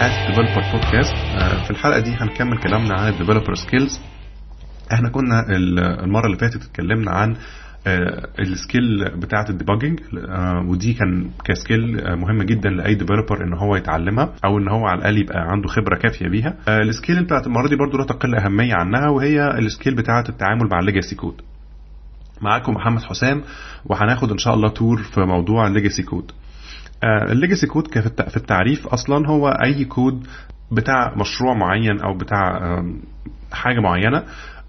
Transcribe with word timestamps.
حلقات 0.00 0.28
developer 0.28 0.62
podcast 0.72 1.14
في 1.64 1.70
الحلقة 1.70 2.00
دي 2.00 2.10
هنكمل 2.10 2.58
كلامنا 2.58 2.94
عن 3.00 3.08
ال 3.12 3.16
developer 3.16 3.54
skills 3.54 4.00
إحنا 4.92 5.08
كنا 5.08 5.44
المرة 6.04 6.26
اللي 6.26 6.38
فاتت 6.38 6.62
اتكلمنا 6.62 7.10
عن 7.10 7.36
ال 8.38 8.50
skill 8.50 9.10
بتاعة 9.16 9.46
ال 9.50 9.55
debugging 9.55 10.00
ودي 10.68 10.92
كان 10.94 11.30
ك 11.44 11.53
skill 11.53 11.96
مهمه 12.16 12.44
جدا 12.44 12.70
لأي 12.70 12.94
developer 12.94 13.44
إن 13.44 13.54
هو 13.54 13.76
يتعلمها 13.76 14.32
أو 14.44 14.58
إن 14.58 14.68
هو 14.68 14.86
على 14.86 14.98
الأقل 14.98 15.18
يبقى 15.18 15.38
عنده 15.40 15.68
خبرة 15.68 15.98
كافية 15.98 16.28
بيها. 16.28 16.54
ال 16.68 16.77
skill 16.77 17.24
بتاعة 17.24 17.42
المرة 17.46 17.68
دي 17.68 17.76
برضو 17.76 17.98
لا 17.98 18.04
تقل 18.04 18.34
أهمية 18.34 18.74
عنها 18.74 19.08
وهي 19.08 19.48
ال 19.58 19.64
skill 19.64 19.94
بتاعة 19.96 20.24
التعامل 20.28 20.68
مع 20.70 20.78
ال 20.80 20.85
legacy 20.85 21.14
code 21.16 21.34
معاكم 22.42 22.72
محمد 22.74 23.02
حسام 23.02 23.42
وهناخد 23.84 24.30
إن 24.30 24.38
شاء 24.38 24.54
الله 24.54 24.68
tour 24.68 25.02
في 25.02 25.20
موضوع 25.20 25.66
ال 25.66 25.71
legacy 25.71 26.02
code 26.02 26.32
ال 27.04 27.13
legacy 27.13 27.66
code 27.66 27.88
في 28.30 28.36
التعريف 28.36 28.86
أصلا 28.86 29.28
هو 29.28 29.48
أي 29.48 29.84
كود 29.84 30.26
بتاع 30.72 31.14
مشروع 31.16 31.54
معين 31.54 32.00
أو 32.00 32.16
بتاع 32.16 32.60
حاجة 33.52 33.80
معينة 33.80 34.22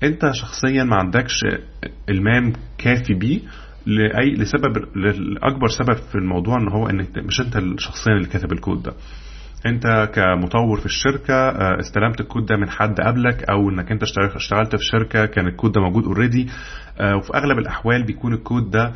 أنت 0.04 0.32
شخصيا 0.34 0.84
ما 0.84 0.96
عندكش 0.96 1.46
إلمام 2.10 2.54
كافي 2.78 3.14
بيه 3.14 3.40
لأي 3.86 4.30
لسبب 4.36 4.78
لأكبر 4.96 5.68
سبب 5.68 5.94
في 5.96 6.16
الموضوع 6.16 6.58
إن 6.58 6.68
هو 6.68 6.90
ان 6.90 7.06
مش 7.18 7.42
أنت 7.42 7.80
شخصيا 7.80 8.14
اللي 8.14 8.28
كاتب 8.28 8.52
الكود 8.52 8.84
ده. 8.84 8.94
أنت 9.66 10.10
كمطور 10.16 10.80
في 10.80 10.86
الشركة 10.86 11.50
استلمت 11.80 12.22
الكود 12.22 12.46
ده 12.46 12.58
من 12.58 12.70
حد 12.70 13.02
قبلك 13.02 13.50
أو 13.50 13.70
إنك 13.70 13.92
أنت 13.92 14.04
اشتغلت 14.36 14.76
في 14.76 14.84
شركة 14.86 15.26
كان 15.26 15.48
الكود 15.48 15.72
ده 15.72 15.82
موجود 15.82 16.06
already 16.06 16.48
وفي 17.18 17.34
أغلب 17.36 17.58
الأحوال 17.60 18.04
بيكون 18.06 18.34
الكود 18.34 18.72
ده 18.72 18.92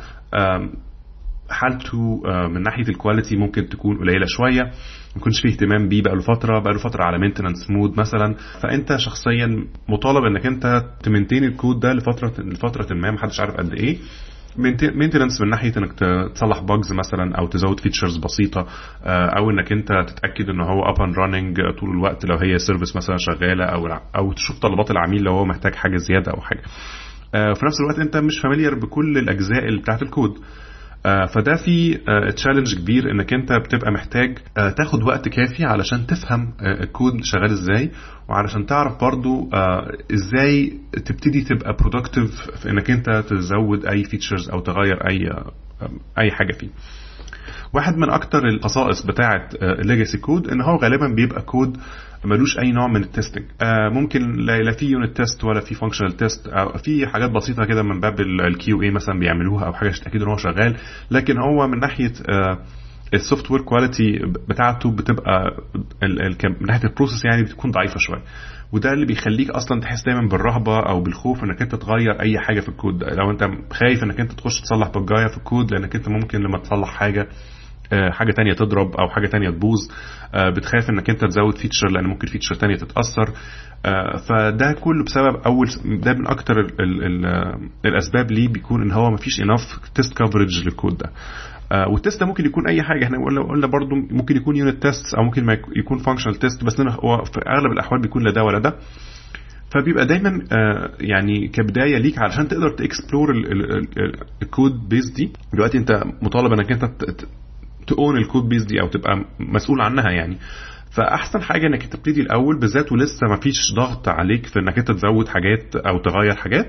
حالته 1.50 2.20
من 2.48 2.62
ناحية 2.62 2.88
ال 2.88 2.94
quality 2.94 3.36
ممكن 3.36 3.68
تكون 3.68 3.98
قليلة 3.98 4.26
شوية 4.28 4.62
ما 4.62 5.20
يكونش 5.20 5.40
فيه 5.40 5.48
اهتمام 5.48 5.88
بيه 5.88 6.02
بقاله 6.02 6.20
فترة 6.22 6.58
بقاله 6.60 6.78
فترة 6.78 7.04
على 7.04 7.18
maintenance 7.18 7.70
mode 7.70 8.00
مثلا. 8.00 8.34
فأنت 8.62 8.96
شخصيا 8.96 9.66
مطالب 9.88 10.24
إنك 10.24 10.46
أنت 10.46 10.84
ت 11.02 11.07
maintain 11.07 11.44
الكود 11.44 11.80
ده 11.80 11.92
لفترة 11.92 12.32
لفترة 12.38 12.94
ما 12.94 13.10
محدش 13.10 13.40
عارف 13.40 13.54
قد 13.56 13.72
إيه. 13.72 13.98
maintenance 14.94 15.40
من 15.40 15.48
ناحية 15.50 15.72
إنك 15.76 15.92
تصلح 16.34 16.60
bugs 16.60 16.92
مثلا 16.92 17.36
أو 17.38 17.46
تزود 17.46 17.80
features 17.80 18.16
بسيطة 18.16 18.66
أو 19.06 19.50
إنك 19.50 19.72
أنت 19.72 19.88
تتأكد 19.88 20.48
ان 20.50 20.60
هو 20.60 20.82
up 20.82 21.02
and 21.02 21.14
running 21.18 21.56
طول 21.80 21.90
الوقت 21.90 22.24
لو 22.24 22.36
هي 22.36 22.58
service 22.58 22.96
مثلا 22.96 23.16
شغالة 23.18 23.64
أو 23.64 23.86
أو 24.16 24.32
تشوف 24.32 24.58
طلبات 24.58 24.90
العميل 24.90 25.22
لو 25.22 25.32
هو 25.32 25.44
محتاج 25.44 25.74
حاجة 25.74 25.96
زيادة 25.96 26.32
أو 26.32 26.40
حاجة. 26.40 26.62
في 27.32 27.66
نفس 27.66 27.80
الوقت 27.80 27.98
أنت 27.98 28.16
مش 28.16 28.40
familiar 28.42 28.74
بكل 28.74 29.18
الأجزاء 29.18 29.64
اللي 29.68 29.80
بتاعت 29.80 30.02
الكود 30.02 30.38
فده 31.34 31.56
في 31.64 31.98
challenge 32.36 32.74
كبير 32.74 33.10
إنك 33.10 33.32
أنت 33.34 33.52
بتبقى 33.52 33.92
محتاج 33.92 34.38
تاخد 34.76 35.02
وقت 35.02 35.28
كافي 35.28 35.64
علشان 35.64 36.06
تفهم 36.06 36.52
الكود 36.62 37.24
شغال 37.24 37.50
إزاي 37.50 37.90
وعلشان 38.28 38.66
تعرف 38.66 39.00
برضو 39.00 39.50
إزاي 40.14 40.72
تبتدي 41.06 41.40
تبقى 41.44 41.76
productive 41.80 42.50
في 42.62 42.70
إنك 42.70 42.90
أنت 42.90 43.10
تزود 43.10 43.86
أي 43.86 44.04
features 44.04 44.50
أو 44.50 44.60
تغير 44.60 45.08
أي 45.08 45.30
أي 46.18 46.30
حاجة 46.30 46.52
فيه. 46.52 46.68
واحد 47.72 47.96
من 47.96 48.10
أكتر 48.10 48.48
الخصائص 48.48 49.02
بتاعه 49.06 49.48
ال 49.62 49.70
legacy 49.70 50.18
code 50.18 50.48
إن 50.48 50.60
هو 50.60 50.76
غالبا 50.76 51.06
بيبقى 51.16 51.42
كود 51.42 51.76
ملوش 52.24 52.58
أي 52.58 52.72
نوع 52.72 52.86
من 52.86 53.02
ال 53.02 53.07
testing 53.07 53.44
آه 53.62 53.88
ممكن 53.88 54.32
لا 54.32 54.72
في 54.72 54.86
unit 54.86 55.16
test 55.16 55.44
ولا 55.44 55.60
في 55.60 55.74
functional 55.74 56.16
test 56.16 56.46
آه 56.48 56.76
في 56.76 57.06
حاجات 57.06 57.30
بسيطة 57.30 57.64
كده 57.64 57.82
من 57.82 58.00
باب 58.00 58.20
ال 58.20 58.82
QA 58.82 58.90
مثلا 58.90 59.18
بيعملوها 59.18 59.66
أو 59.66 59.72
حاجة 59.72 59.90
تأكيد 59.90 60.22
إن 60.22 60.28
هو 60.28 60.36
شغال. 60.36 60.76
لكن 61.10 61.38
هو 61.38 61.66
من 61.66 61.78
ناحية 61.80 62.12
آه 62.28 62.58
ال 63.14 63.50
software 63.50 63.60
quality 63.62 64.18
بتاعته 64.48 64.90
بتبقى 64.90 65.56
من 66.60 66.66
ناحية 66.66 66.88
ال 66.88 66.92
process 66.92 67.24
يعني 67.24 67.42
بتكون 67.42 67.70
ضعيفة 67.70 67.94
شوية. 67.98 68.22
وده 68.72 68.92
اللي 68.92 69.06
بيخليك 69.06 69.50
أصلا 69.50 69.80
تحس 69.80 70.04
دايما 70.04 70.28
بالرهبة 70.28 70.78
أو 70.80 71.00
بالخوف 71.02 71.44
إنك 71.44 71.62
أنت 71.62 71.74
تغير 71.74 72.20
أي 72.20 72.38
حاجة 72.38 72.60
في 72.60 72.68
الكود 72.68 72.98
ده. 72.98 73.06
لو 73.14 73.30
أنت 73.30 73.48
خايف 73.72 74.02
إنك 74.04 74.20
أنت 74.20 74.32
تخش 74.32 74.60
تصلح 74.60 74.88
bug 74.88 75.11
ايه 75.11 75.26
في 75.26 75.36
الكود 75.36 75.70
لأنك 75.72 75.96
أنت 75.96 76.08
ممكن 76.08 76.38
لما 76.38 76.58
تصلح 76.58 76.88
حاجة 76.88 77.28
حاجة 78.10 78.32
تانية 78.32 78.52
تضرب 78.52 78.96
أو 78.96 79.08
حاجة 79.08 79.26
تانية 79.26 79.50
تبوظ 79.50 79.78
بتخاف 80.34 80.90
إنك 80.90 81.10
أنت 81.10 81.24
تزود 81.24 81.58
feature 81.58 81.88
لأن 81.90 82.04
ممكن 82.04 82.26
feature 82.26 82.54
تانية 82.54 82.76
تتأثر. 82.76 83.32
فده 84.28 84.72
كله 84.80 85.04
بسبب 85.04 85.36
أول 85.46 85.66
ده 86.02 86.12
من 86.12 86.26
أكتر 86.26 86.60
ال 86.60 86.80
ال 86.80 87.04
ال 87.26 87.26
الأسباب 87.84 88.30
ليه 88.30 88.48
بيكون 88.48 88.82
إن 88.82 88.90
هو 88.92 89.10
مفيش 89.10 89.40
enough 89.40 89.60
test 89.94 90.12
coverage 90.22 90.64
للكود 90.64 90.96
ده. 90.96 91.10
وال 91.72 91.88
test 91.88 92.20
ده 92.20 92.26
ممكن 92.26 92.44
يكون 92.46 92.66
أي 92.68 92.82
حاجة. 92.82 93.04
إحنا 93.04 93.18
قلنا 93.24 93.42
قلنا 93.42 93.66
ممكن 94.10 94.36
يكون 94.36 94.56
unit 94.56 94.82
test 94.82 95.14
أو 95.14 95.24
ممكن 95.24 95.44
ما 95.44 95.58
يكون 95.76 95.98
functional 95.98 96.34
test 96.34 96.64
بس 96.64 96.80
هو 96.80 97.24
في 97.24 97.40
أغلب 97.48 97.72
الأحوال 97.72 98.00
بيكون 98.00 98.24
لا 98.24 98.30
ده 98.32 98.44
ولا 98.44 98.58
ده. 98.58 98.74
فبيبقى 99.70 100.06
دايما 100.06 100.44
يعني 101.00 101.48
كبداية 101.48 101.98
ليك 101.98 102.18
علشان 102.18 102.48
تقدر 102.48 102.70
ت 102.70 102.78
explore 102.78 103.30
ال 104.42 104.51
code 104.51 104.88
base 104.88 105.10
دي. 105.10 105.32
دلوقتي 105.52 105.78
أنت 105.78 106.02
مطالب 106.22 106.52
إنك 106.52 106.72
أنت 106.72 106.90
ت 107.86 107.94
own 107.94 108.16
ال 108.16 108.22
code 108.22 108.48
base 108.48 108.64
دي 108.64 108.80
أو 108.80 108.88
تبقى 108.88 109.24
مسؤول 109.40 109.80
عنها 109.80 110.10
يعني. 110.10 110.36
فأحسن 110.90 111.42
حاجة 111.42 111.66
إنك 111.66 111.82
تبتدي 111.86 112.20
الأول 112.20 112.60
بالذات 112.60 112.92
ولسه 112.92 113.26
ما 113.30 113.36
فيش 113.36 113.72
ضغط 113.76 114.08
عليك 114.08 114.46
في 114.46 114.58
إنك 114.58 114.78
أنت 114.78 114.90
تزود 114.90 115.28
حاجات 115.28 115.76
أو 115.76 115.98
تغير 115.98 116.34
حاجات. 116.34 116.66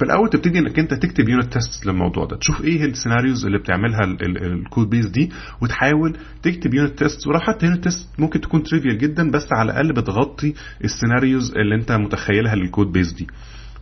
في 0.00 0.06
الأول 0.06 0.30
تبتدي 0.30 0.58
إنك 0.58 0.78
أنت 0.78 0.94
تكتب 0.94 1.28
unit 1.28 1.52
test 1.52 1.86
للموضوع 1.86 2.24
ده 2.24 2.36
تشوف 2.36 2.64
إيه 2.64 2.84
ال 2.84 2.90
scenarios 2.90 3.46
اللي 3.46 3.58
بتعملها 3.58 4.00
ال 4.22 4.36
code 4.36 4.90
base 4.90 5.06
دي 5.06 5.30
وتحاول 5.62 6.16
تكتب 6.42 6.74
unit 6.74 6.98
test 6.98 7.26
ولو 7.26 7.38
حتى 7.38 7.66
unit 7.66 7.84
test 7.84 8.08
ممكن 8.18 8.40
تكون 8.40 8.62
trivial 8.62 8.98
جدا 8.98 9.30
بس 9.30 9.48
على 9.52 9.72
الأقل 9.72 9.92
بتغطي 9.92 10.54
ال 10.84 10.91
scenarios 10.91 11.52
اللي 11.56 11.74
أنت 11.74 11.92
متخيلها 11.92 12.54
لل 12.54 12.67
code 12.67 12.92
base 12.92 13.12
دي. 13.12 13.26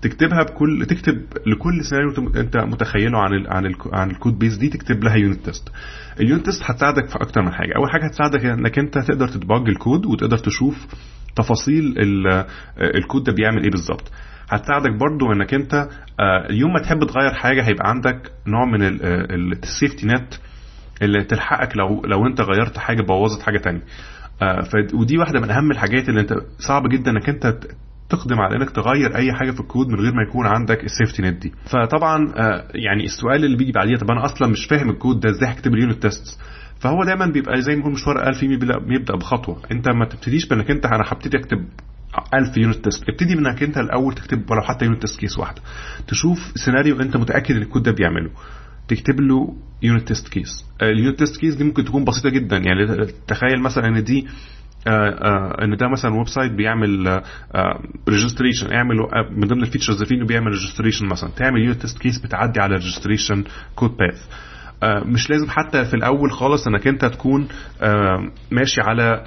تكتبها 0.03 0.43
بكل 0.43 0.87
تكتب 0.87 1.15
لكل 1.47 1.85
سيناريو 1.85 2.33
أنت 2.37 2.57
متخيله 2.57 3.19
عن 3.19 3.33
ال 3.35 3.49
عن 3.53 3.67
ال 3.67 3.75
عن 3.93 4.11
ال 4.11 4.16
code 4.16 4.39
base 4.39 4.57
دي 4.57 4.69
تكتب 4.69 5.05
لها 5.05 5.17
unit 5.17 5.45
test 5.45 5.69
ال 6.21 6.26
unit 6.26 6.45
test 6.47 6.63
هتساعدك 6.65 7.09
في 7.09 7.17
أكتر 7.17 7.43
من 7.43 7.53
حاجة. 7.53 7.73
أول 7.77 7.91
حاجة 7.91 8.07
هتساعدك 8.07 8.45
إنك 8.45 8.79
أنت 8.79 8.99
تقدر 8.99 9.29
ت 9.29 9.36
debug 9.36 9.69
الكود 9.69 10.07
وتقدر 10.07 10.39
تشوف 10.39 10.87
تفاصيل 11.37 11.95
الكود 12.79 13.25
ده 13.25 13.33
بيعمل 13.33 13.63
إيه 13.63 13.71
بالظبط. 13.71 14.13
هتساعدك 14.51 14.91
برضو 14.93 15.33
انك 15.33 15.55
انت 15.55 15.89
يوم 16.51 16.73
ما 16.73 16.83
تحب 16.83 17.05
تغير 17.05 17.35
حاجة 17.35 17.63
هيبقى 17.63 17.89
عندك 17.91 18.33
نوع 18.47 18.65
من 18.65 18.83
ال 19.63 19.69
safety 19.69 20.07
net 20.07 20.35
اللي 21.03 21.25
تلحقك 21.25 21.77
لو 21.77 22.03
لو 22.05 22.27
انت 22.27 22.41
غيرت 22.41 22.79
حاجة 22.79 23.03
بوظت 23.03 23.43
حاجة 23.43 23.59
تانية. 23.59 23.83
ودي 24.95 25.19
واحدة 25.19 25.41
من 25.41 25.51
أهم 25.51 25.71
الحاجات 25.71 26.09
اللي 26.09 26.21
انت 26.21 26.33
صعب 26.59 26.89
جدا 26.89 27.11
انك 27.11 27.29
انت 27.29 27.55
تقدم 28.09 28.41
على 28.41 28.57
انك 28.57 28.71
تغير 28.71 29.17
أي 29.17 29.33
حاجة 29.33 29.51
في 29.51 29.61
الكود 29.61 29.89
من 29.89 30.01
غير 30.01 30.13
ما 30.15 30.23
يكون 30.29 30.47
عندك 30.47 30.85
ال 30.85 30.90
safety 30.90 31.23
net 31.23 31.43
دي. 31.43 31.53
فطبعا 31.71 32.33
يعني 32.75 33.05
السؤال 33.05 33.45
اللي 33.45 33.57
بيجي 33.57 33.73
بعديه 33.73 33.97
طب 33.97 34.11
أنا 34.11 34.25
أصلا 34.25 34.49
مش 34.49 34.67
فاهم 34.71 34.91
الكود 34.91 35.21
ده 35.21 35.31
إزاي 35.31 35.49
هكتب 35.53 35.75
ال 35.75 35.80
unit 35.80 36.03
test 36.03 36.41
فهو 36.81 37.05
دايما 37.05 37.27
بيبقى 37.27 37.61
زي 37.63 37.73
ما 37.75 37.81
يكون 37.81 37.93
مشوار 37.93 38.29
ألف 38.29 38.45
بيبدا 38.89 39.17
بخطوة. 39.17 39.63
أنت 39.73 39.89
ما 39.89 40.05
تبتديش 40.05 40.47
بإنك 40.49 40.71
أنت 40.71 40.87
أنا 40.87 41.05
هبتدي 41.07 41.39
اكتب 41.39 41.65
1000 42.35 42.57
unit 42.57 42.85
test 42.85 43.09
ابتدي 43.09 43.35
بإنك 43.35 43.63
أنت 43.63 43.79
الأول 43.79 44.15
تكتب 44.15 44.51
ولو 44.51 44.61
حتى 44.63 44.85
unit 44.85 45.01
test 45.01 45.21
case 45.21 45.39
واحدة. 45.39 45.63
تشوف 46.09 46.53
سيناريو 46.55 47.01
أنت 47.01 47.17
متأكد 47.17 47.57
إن 47.57 47.63
الكود 47.63 47.83
ده 47.83 47.93
بيعمله. 47.93 48.31
تكتب 48.89 49.21
له 49.21 49.57
unit 49.83 50.09
test 50.09 50.29
case 50.29 50.65
ال 50.83 50.90
unit 50.90 51.19
test 51.19 51.41
case 51.41 51.55
دي 51.55 51.65
ممكن 51.65 51.85
تكون 51.85 52.05
بسيطة 52.05 52.29
جدا. 52.29 52.57
يعني 52.57 53.07
تخيل 53.27 53.63
مثلا 53.63 53.87
إن 53.87 54.05
دي 54.05 54.27
آآ 54.87 54.91
آآ 54.93 55.65
إن 55.65 55.77
ده 55.77 55.89
مثلا 55.89 56.15
website 56.15 56.53
بيعمل 56.53 57.23
registration 58.09 58.73
اعمل 58.73 58.97
من 59.37 59.47
ضمن 59.49 59.63
ال 59.63 59.67
features 59.67 60.03
فيه 60.03 60.17
إنه 60.17 60.27
بيعمل 60.27 60.47
registration 60.47 61.07
مثلا. 61.07 61.31
تعمل 61.31 61.61
unit 61.61 61.81
test 61.81 61.99
case 61.99 62.19
بتعدي 62.19 62.61
على 62.61 62.77
ال 62.77 62.82
registration 62.82 63.45
code 63.75 63.91
path 63.91 64.27
مش 64.85 65.31
لازم 65.31 65.51
حتى 65.51 65.85
في 65.85 65.95
الأول 65.95 66.33
خالص 66.33 66.67
إنك 66.67 66.87
أنت 66.87 67.05
تكون 67.05 67.49
ماشي 68.51 68.81
على 68.81 69.23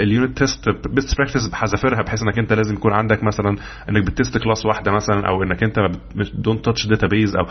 ال 0.00 0.08
unit 0.08 0.38
test 0.38 0.68
best 0.94 1.18
practice 1.18 1.46
بحذافيرها 1.46 2.02
بحيث 2.02 2.22
إنك 2.22 2.38
أنت 2.38 2.52
لازم 2.52 2.74
يكون 2.74 2.92
عندك 2.92 3.24
مثلا 3.24 3.56
إنك 3.88 4.06
بت 4.06 4.17
test 4.17 4.38
class 4.38 4.66
واحدة 4.66 4.92
مثلا 4.92 5.28
أو 5.28 5.42
إنك 5.42 5.62
أنت 5.64 5.76
don't 6.34 6.64
touch 6.64 6.86
database 6.86 7.36
أو 7.36 7.44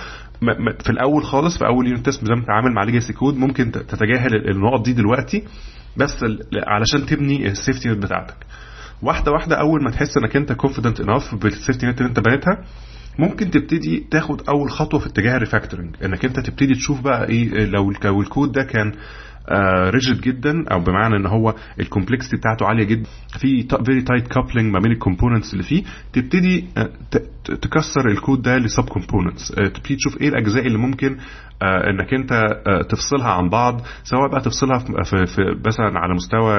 في 0.84 0.90
الأول 0.90 1.24
خالص 1.24 1.58
في 1.58 1.66
أول 1.68 1.88
unit 1.88 2.06
test 2.06 2.26
زي 2.26 2.34
ما 2.36 2.42
بتتعامل 2.42 2.74
مع 2.74 2.84
legacy 2.84 3.14
code 3.14 3.36
ممكن 3.38 3.72
تتجاهل 3.72 4.50
النقط 4.50 4.86
دي 4.86 4.94
دلوقتي 4.94 5.44
بس 5.98 6.26
علشان 6.68 7.06
تبني 7.06 7.48
ال 7.48 7.54
safety 7.54 7.94
بتاعتك. 7.94 8.36
واحدة 9.02 9.32
واحدة 9.32 9.56
أول 9.56 9.84
ما 9.84 9.92
تحس 9.92 10.18
إنك 10.18 10.36
أنت 10.36 10.52
confident 10.54 11.00
enough 11.00 11.36
بال 11.36 11.48
safety 11.48 11.86
net 11.88 11.98
اللي 12.02 12.10
أنت 12.10 12.20
بنيتها 12.20 12.64
ممكن 13.20 13.52
تبتدي 13.52 14.08
تاخد 14.12 14.42
أول 14.50 14.70
خطوة 14.72 15.00
في 15.00 15.08
اتجاه 15.08 15.36
ال 15.36 15.41
refactoring 15.41 15.96
إنك 16.06 16.26
أنت 16.26 16.40
تبتدي 16.40 16.74
تشوف 16.74 17.02
بقى 17.02 17.30
إيه 17.30 17.66
لو 17.66 17.92
الكود 18.22 18.52
ده 18.52 18.64
كان 18.64 18.92
rigid 19.90 20.22
جدا 20.22 20.68
أو 20.72 20.80
بمعنى 20.80 21.16
إن 21.16 21.26
هو 21.26 21.56
ال 21.80 21.85
complexity 21.85 22.38
بتاعته 22.38 22.66
عالية 22.66 22.84
جدا 22.84 23.10
في 23.40 23.68
very 23.86 24.02
tight 24.02 24.28
coupling 24.28 24.74
ما 24.74 24.80
بين 24.80 24.92
ال 24.92 24.97
components 24.97 25.54
اللي 25.54 25.64
فيه 25.64 25.84
تبتدي 26.14 26.66
تكسر 27.62 28.08
الكود 28.12 28.42
ده 28.42 28.58
ل 28.58 28.64
sub 28.64 28.84
components 28.84 29.48
تبتدي 29.48 29.96
تشوف 29.96 30.22
إيه 30.22 30.30
الأجزاء 30.30 30.68
اللي 30.68 30.78
ممكن 30.78 31.18
إنك 31.62 32.14
أنت 32.14 32.34
تفصلها 32.90 33.28
عن 33.32 33.50
بعض 33.50 33.82
سواء 34.04 34.30
بقى 34.32 34.42
تفصلها 34.42 34.78
في, 34.80 35.42
مثلا 35.66 36.00
على 36.00 36.14
مستوى 36.14 36.58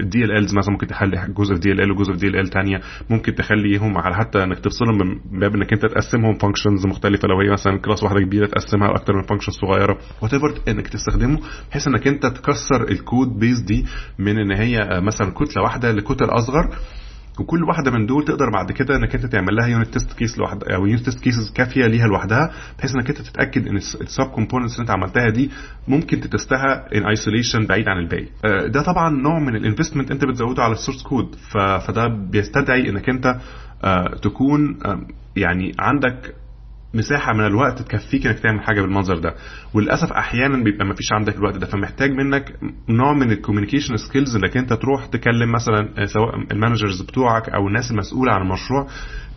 ال 0.00 0.36
DLLs 0.36 0.54
مثلا 0.56 0.72
ممكن 0.72 0.86
تخلي 0.86 1.26
جزء 1.38 1.54
في 1.54 1.60
دي 1.60 1.72
ال 1.72 1.80
ال 1.80 1.90
وجزء 1.92 2.12
في 2.12 2.18
دي 2.18 2.26
ال 2.26 2.36
ال 2.36 2.50
ثانية 2.50 2.80
ممكن 3.10 3.34
تخليهم 3.34 3.98
على 3.98 4.14
حتى 4.14 4.42
إنك 4.44 4.58
تفصلهم 4.58 4.98
من 4.98 5.38
باب 5.40 5.54
إنك 5.54 5.72
أنت 5.72 5.82
تقسمهم 5.86 6.34
functions 6.34 6.86
مختلفة 6.86 7.28
لو 7.28 7.40
هي 7.40 7.52
مثلا 7.52 7.78
class 7.78 8.02
واحدة 8.02 8.20
كبيرة 8.20 8.46
تقسمها 8.46 8.88
لاكثر 8.88 9.16
من 9.16 9.22
function 9.22 9.52
صغيرة. 9.52 9.98
وات 10.22 10.68
إنك 10.68 10.88
تستخدمه 10.88 11.38
بحيث 11.70 11.88
إنك 11.88 12.06
أنت 12.06 12.26
تكسر 12.26 12.82
ال 12.90 13.00
code 13.00 13.38
base 13.38 13.60
دي 13.60 13.86
من 14.18 14.38
إن 14.38 14.52
هي 14.52 15.00
مثلا 15.00 15.30
كتلة 15.30 15.62
واحدة 15.62 15.92
لكتل 15.92 16.24
أصغر. 16.24 16.70
وكل 17.40 17.64
واحدة 17.64 17.90
من 17.90 18.06
دول 18.06 18.24
تقدر 18.24 18.50
بعد 18.50 18.72
كده 18.72 18.96
إنك 18.96 19.14
أنت 19.14 19.26
تعمل 19.26 19.56
لها 19.56 19.66
unit 19.66 19.86
test 19.92 20.12
case 20.12 20.38
لوحدها 20.38 20.74
أو 20.76 20.86
unit 20.86 21.04
test 21.04 21.20
cases 21.20 21.52
كافية 21.54 21.86
ليها 21.86 22.06
لوحدها 22.06 22.52
بحيث 22.78 22.94
إنك 22.96 23.10
أنت 23.10 23.20
تتأكد 23.20 23.66
إن 23.66 23.76
ال 23.76 23.88
sub 23.88 24.24
components 24.34 24.72
اللي 24.72 24.82
أنت 24.82 24.90
عملتها 24.90 25.30
دي 25.30 25.50
ممكن 25.88 26.20
ت 26.20 26.34
test 26.34 26.88
ها 26.94 26.98
in 26.98 27.06
isolation 27.06 27.66
بعيد 27.66 27.88
عن 27.88 27.98
الباقي. 27.98 28.26
ده 28.68 28.82
طبعا 28.82 29.10
نوع 29.22 29.38
من 29.38 29.56
ال 29.56 29.61
investment 29.61 30.10
أنت 30.10 30.24
بتزوده 30.24 30.62
على 30.62 30.72
ال 30.72 30.76
source 30.76 31.02
code 31.02 31.34
فده 31.86 32.08
بيستدعي 32.30 32.88
إنك 32.90 33.08
أنت 33.08 33.36
تكون 34.22 34.78
يعني 35.36 35.72
عندك 35.78 36.34
مساحة 36.94 37.32
من 37.32 37.46
الوقت 37.46 37.82
تكفيك 37.82 38.26
إنك 38.26 38.38
تعمل 38.38 38.60
حاجة 38.60 38.80
بالمنظر 38.80 39.18
ده. 39.18 39.34
وللأسف 39.74 40.12
أحيانا 40.12 40.64
بيبقى 40.64 40.86
ما 40.86 40.94
فيش 40.94 41.12
عندك 41.12 41.36
الوقت 41.36 41.56
ده 41.56 41.66
فمحتاج 41.66 42.10
منك 42.10 42.54
نوع 42.88 43.12
من 43.12 43.32
ال 43.32 43.37
communication 43.37 43.96
skills 43.96 44.36
إنك 44.36 44.56
أنت 44.56 44.72
تروح 44.72 45.06
تكلم 45.06 45.52
مثلا 45.52 46.06
سواء 46.06 46.36
ال 46.52 46.58
managers 46.58 47.02
بتوعك 47.02 47.48
أو 47.48 47.68
الناس 47.68 47.90
المسؤولة 47.90 48.32
عن 48.32 48.42
المشروع 48.42 48.86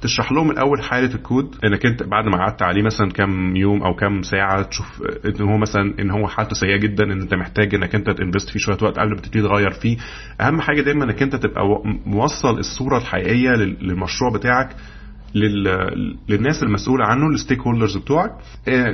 تشرح 0.01 0.31
لهم 0.31 0.51
الأول 0.51 0.81
حالة 0.83 1.15
الكود 1.15 1.55
إنك 1.65 1.85
أنت 1.85 2.03
بعد 2.03 2.25
ما 2.25 2.37
قعدت 2.37 2.61
عليه 2.61 2.81
مثلا 2.83 3.11
كام 3.11 3.55
يوم 3.55 3.83
أو 3.83 3.95
كام 3.95 4.21
ساعة 4.21 4.61
تشوف 4.61 5.03
إن 5.25 5.41
هو 5.49 5.57
مثلا 5.57 5.93
إن 5.99 6.11
هو 6.11 6.27
حالته 6.27 6.53
سيئة 6.55 6.77
جدا 6.77 7.03
إن 7.03 7.21
أنت 7.21 7.33
محتاج 7.33 7.75
إنك 7.75 7.95
أنت 7.95 8.09
ت 8.09 8.15
invest 8.15 8.49
فيه 8.49 8.59
شوية 8.59 8.77
وقت 8.81 8.99
قبل 8.99 9.09
ما 9.09 9.15
تبتدي 9.15 9.41
تغير 9.41 9.71
فيه. 9.71 9.97
أهم 10.41 10.61
حاجة 10.61 10.81
دايما 10.81 11.03
إنك 11.05 11.21
أنت 11.21 11.35
تبقى 11.35 11.63
موصل 12.05 12.59
الصورة 12.59 12.97
الحقيقية 12.97 13.49
للمشروع 13.55 14.31
بتاعك 14.33 14.75
للناس 16.29 16.63
المسؤولة 16.63 17.05
عنه 17.05 17.27
ال 17.27 17.59
stakeholders 17.61 17.97
بتوعك. 17.97 18.31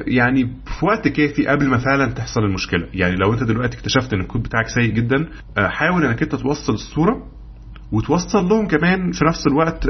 يعني 0.07 0.45
في 0.80 0.86
وقت 0.86 1.07
كافي 1.07 1.48
قبل 1.48 1.68
ما 1.69 1.78
فعلا 1.78 2.12
تحصل 2.12 2.42
المشكلة. 2.44 2.88
يعني 2.94 3.16
لو 3.16 3.34
انت 3.34 3.44
دلوقتي 3.44 3.78
اكتشفت 3.78 4.13
إن 4.13 4.22
الكود 4.22 4.44
بتاعك 4.44 4.68
سيء 4.68 4.94
جدا 4.94 5.28
حاول 5.57 6.06
إنك 6.06 6.22
أنت 6.24 6.36
توصل 6.36 6.74
الصورة 6.74 7.24
وتوصل 7.92 8.50
لهم 8.50 8.68
كمان 8.68 9.12
في 9.12 9.25
نفس 9.25 9.48
الوقت 9.48 9.88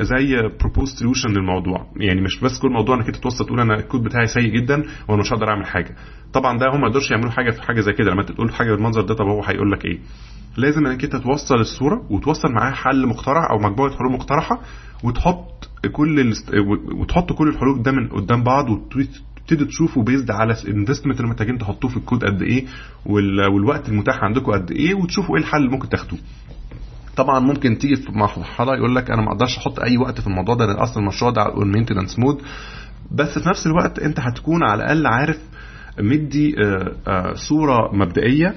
زي 0.00 0.36
proposed 0.60 0.88
solution 0.98 1.28
للموضوع. 1.30 1.86
يعني 1.96 2.20
مش 2.20 2.40
بس 2.40 2.58
كل 2.58 2.68
موضوع 2.70 2.96
إنك 2.96 3.06
أنت 3.06 3.16
توصل 3.16 3.46
تقول 3.46 3.60
أنا 3.60 3.74
الكود 3.74 4.02
بتاعي 4.02 4.26
سيء 4.26 4.54
جدا 4.54 4.82
وأنا 5.08 5.20
مش 5.20 5.32
هقدر 5.32 5.48
أعمل 5.48 5.66
حاجة. 5.66 5.96
طبعا 6.32 6.58
ده 6.58 6.66
هم 6.72 6.80
ما 6.80 6.86
يقدرش 6.86 7.10
يعملوا 7.10 7.30
حاجة 7.30 7.50
في 7.50 7.62
حاجة 7.62 7.80
زي 7.80 7.92
كده. 7.92 8.10
لما 8.10 8.20
أنت 8.20 8.32
تقول 8.32 8.52
حاجة 8.52 8.70
بالمنظر 8.72 9.00
ده 9.00 9.14
طب 9.14 9.26
هو 9.26 9.42
هيقول 9.44 9.72
لك 9.72 9.84
إيه؟ 9.84 9.98
لازم 10.56 10.86
إنك 10.86 11.04
أنت 11.04 11.16
توصل 11.16 11.54
الصورة 11.54 12.06
وتوصل 12.10 12.52
معاها 12.52 12.74
حل 12.74 13.06
مقترح 13.06 13.50
أو 13.50 13.58
مجموعة 13.58 13.96
حلول 13.96 14.12
مقترحة 14.12 14.60
وتحط 15.04 15.57
كل. 15.92 16.32
وتحط 16.92 17.32
كل 17.32 17.48
الحلول 17.48 17.82
ده 17.82 17.92
من 17.92 18.08
قدام 18.08 18.42
بعض 18.42 18.70
وتبتدي 18.70 19.64
تشوفوا 19.64 20.02
based 20.02 20.30
على 20.30 20.54
ال 20.64 20.69
investment 20.69 21.16
اللي 21.20 21.30
محتاجين 21.30 21.58
تحطوه 21.58 21.90
في 21.90 21.96
الكود 21.96 22.24
قد 22.24 22.42
إيه 22.42 22.64
وال... 23.06 23.40
والوقت 23.54 23.88
المتاح 23.88 24.24
عندكم 24.24 24.52
قد 24.52 24.70
إيه 24.70 24.94
وتشوفوا 24.94 25.36
إيه 25.36 25.42
الحل 25.42 25.58
اللي 25.58 25.70
ممكن 25.70 25.88
تاخدوه 25.88 26.18
طبعا 27.16 27.40
ممكن 27.40 27.78
تيجي 27.78 27.96
في 27.96 28.12
مرحلة 28.12 28.76
يقول 28.76 28.94
لك 28.96 29.10
أنا 29.10 29.22
ما 29.22 29.28
أقدرش 29.32 29.56
أحط 29.58 29.80
أي 29.80 29.96
وقت 29.96 30.20
في 30.20 30.26
الموضوع 30.26 30.54
ده 30.54 30.66
لأن 30.66 30.76
أصلا 30.76 30.98
المشروع 31.02 31.30
ده 31.30 31.42
على 31.42 31.52
ال 31.62 31.67
maintenance 31.67 32.18
mode 32.18 32.42
بس 33.12 33.38
في 33.38 33.48
نفس 33.48 33.66
الوقت 33.66 33.98
أنت 33.98 34.20
هتكون 34.20 34.62
على 34.62 34.82
الأقل 34.82 35.06
عارف 35.06 35.38
مدي 36.00 36.54
صورة 37.34 37.96
مبدئية 37.96 38.54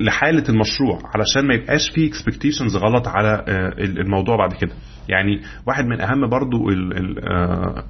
لحالة 0.00 0.44
المشروع 0.48 0.98
علشان 1.14 1.46
ما 1.48 1.54
يبقاش 1.54 1.90
فيه 1.94 2.08
expectations 2.08 2.76
غلط 2.76 3.08
على 3.08 3.44
الموضوع 3.78 4.36
بعد 4.36 4.52
كده. 4.52 4.72
يعني 5.08 5.40
واحد 5.66 5.84
من 5.86 6.00
أهم 6.00 6.28
برضو 6.28 6.68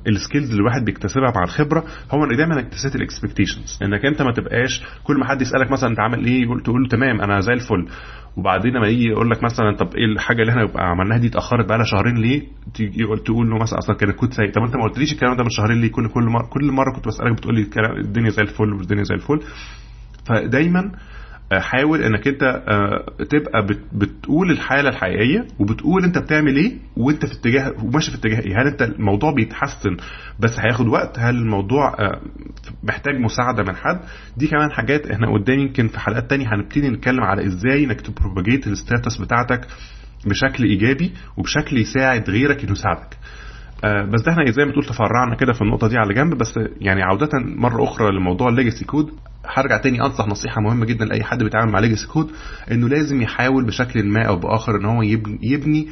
ال 0.07 0.13
skills 0.13 0.51
اللي 0.51 0.61
الواحد 0.61 0.85
بيكتسبها 0.85 1.33
مع 1.37 1.43
الخبرة 1.45 1.85
هو 2.15 2.25
انك 2.25 2.37
دايما 2.37 2.55
إنك 2.55 2.69
ت 2.69 2.76
set 2.76 2.97
ال 2.97 3.03
expectations 3.03 3.79
إنك 3.83 4.07
أنت 4.07 4.23
ما 4.23 4.33
تبقاش 4.33 4.83
كل 5.05 5.17
ما 5.19 5.25
حد 5.27 5.43
يسألك 5.43 5.71
مثلا 5.71 5.91
أنت 5.91 6.01
عامل 6.01 6.25
إيه 6.25 6.45
تقول 6.65 6.83
له 6.83 6.89
تمام 6.89 7.21
أنا 7.21 7.41
زي 7.41 7.53
الفل. 7.53 7.87
وبعدين 8.37 8.73
لما 8.73 8.87
يجي 8.89 9.05
يقول 9.09 9.31
لك 9.31 9.45
مثلا 9.45 9.77
طب 9.77 9.95
إيه 9.97 10.05
الحاجة 10.05 10.41
اللي 10.43 10.51
إحنا 10.53 10.69
عملناها 10.83 11.19
دي 11.19 11.27
اتأخرت 11.27 11.69
بقى 11.69 11.79
لها 11.79 11.87
شهرين 11.87 12.15
ليه؟ 12.17 12.43
تيجي 12.75 13.05
تقول 13.25 13.51
له 13.51 13.59
مثلا 13.59 13.79
أصلا 13.79 13.97
كان 13.97 14.11
الكود 14.11 14.33
سيء 14.33 14.51
طب 14.53 14.63
أنت 14.63 14.77
ما 14.77 14.83
قلتليش 14.83 15.13
الكلام 15.13 15.37
ده 15.37 15.43
من 15.43 15.51
شهرين 15.51 15.81
ليه؟ 15.81 15.91
كل 15.91 16.09
كل 16.09 16.23
مره 16.25 16.47
كل 16.51 16.73
مرة 16.73 16.95
كنت 16.97 17.07
بسألك 17.09 17.33
بتقول 17.33 17.55
لي 17.55 17.67
الدنيا 18.01 18.31
زي 18.31 18.43
الفل 18.43 18.73
والدنيا 18.73 19.03
زي 19.03 19.15
الفل. 19.15 19.41
فدايما 20.27 20.93
حاول 21.53 22.03
إنك 22.03 22.29
أنت 22.29 22.63
تبقى 23.31 23.67
بتقول 23.93 24.51
الحالة 24.51 24.89
الحقيقية 24.89 25.47
وبتقول 25.59 26.05
أنت 26.05 26.19
بتعمل 26.19 26.57
إيه 26.57 26.73
وأنت 26.97 27.27
في 27.27 27.33
اتجاه 27.35 27.73
وماشي 27.85 28.11
في 28.11 28.17
اتجاه 28.17 28.41
إيه. 28.41 28.61
هل 28.63 28.67
أنت 28.67 28.83
الموضوع 28.83 29.33
بيتحسن 29.35 29.97
بس 30.41 30.51
هياخد 30.61 30.89
وقت؟ 30.89 31.19
هل 31.19 31.35
الموضوع 31.35 31.97
محتاج 32.83 33.15
مساعدة 33.21 33.63
من 33.63 33.77
حد؟ 33.77 34.01
دي 34.37 34.47
كمان 34.47 34.71
حاجات 34.71 35.11
إحنا 35.11 35.33
قدام 35.33 35.59
يمكن 35.59 35.89
في 35.89 36.01
حلقات 36.01 36.31
تانية 36.31 36.47
هنبتدي 36.55 36.89
نتكلم 36.89 37.21
على 37.25 37.47
إزاي 37.47 37.85
إنك 37.85 38.01
ت 38.01 38.07
propagate 38.07 38.67
ال 38.67 38.74
status 38.74 39.17
بتاعتك 39.17 39.67
بشكل 40.27 40.65
إيجابي 40.65 41.13
وبشكل 41.37 41.79
يساعد 41.79 42.31
غيرك 42.31 42.63
إنه 42.65 42.73
يساعدك. 42.73 43.17
بس 43.85 44.23
ده 44.23 44.33
إحنا 44.33 44.51
زي 44.51 44.65
ما 44.65 44.73
تقول 44.73 44.85
تفرعنا 44.85 45.35
كده 45.35 45.53
في 45.53 45.63
النقطة 45.63 45.89
دي 45.89 45.99
على 45.99 46.15
جنب 46.15 46.35
بس 46.39 46.59
يعني 46.81 47.03
عودة 47.03 47.29
مرة 47.35 47.85
أخرى 47.85 48.17
لموضوع 48.17 48.49
ال 48.49 48.54
legacy 48.54 48.85
code 48.85 49.11
هرجع 49.47 49.77
تاني 49.79 50.03
أنصح 50.03 50.27
نصيحة 50.29 50.61
مهمة 50.61 50.87
جدا 50.87 51.05
لأي 51.05 51.23
حد 51.25 51.43
بيتعامل 51.43 51.73
مع 51.73 51.79
legacy 51.79 52.07
code 52.09 52.31
إنه 52.73 52.89
لازم 52.89 53.23
يحاول 53.23 53.67
بشكل 53.67 54.05
ما 54.07 54.25
أو 54.29 54.37
بآخر 54.37 54.77
إن 54.77 54.85
هو 54.85 55.03
يبني, 55.03 55.39
يبني 55.43 55.89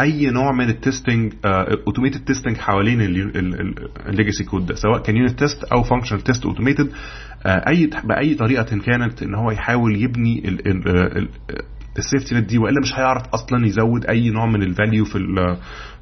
أي 0.00 0.26
نوع 0.30 0.52
من 0.52 0.68
ال 0.68 0.76
testing 0.76 1.32
automated 1.86 2.24
testing 2.24 2.56
حوالين 2.56 3.00
ال 4.06 4.11
legacy 4.11 4.44
code 4.44 4.66
ده 4.66 4.74
سواء 4.74 5.02
كان 5.02 5.16
unit 5.16 5.38
test 5.38 5.64
أو 5.64 5.82
functional 5.82 6.20
test 6.20 6.46
automated 6.46 6.88
اي 7.46 7.90
بأي 8.04 8.34
طريقة 8.34 8.78
كانت 8.78 9.22
إن 9.22 9.34
هو 9.34 9.50
يحاول 9.50 10.02
يبني 10.02 10.58
ال 11.98 12.03
safety 12.03 12.34
net 12.34 12.48
دي 12.48 12.58
وإلا 12.58 12.80
مش 12.82 12.94
هيعرف 12.94 13.22
أصلا 13.34 13.66
يزود 13.66 14.06
أي 14.06 14.30
نوع 14.30 14.46
من 14.46 14.62
ال 14.62 14.69
value 14.69 15.04
في 15.04 15.18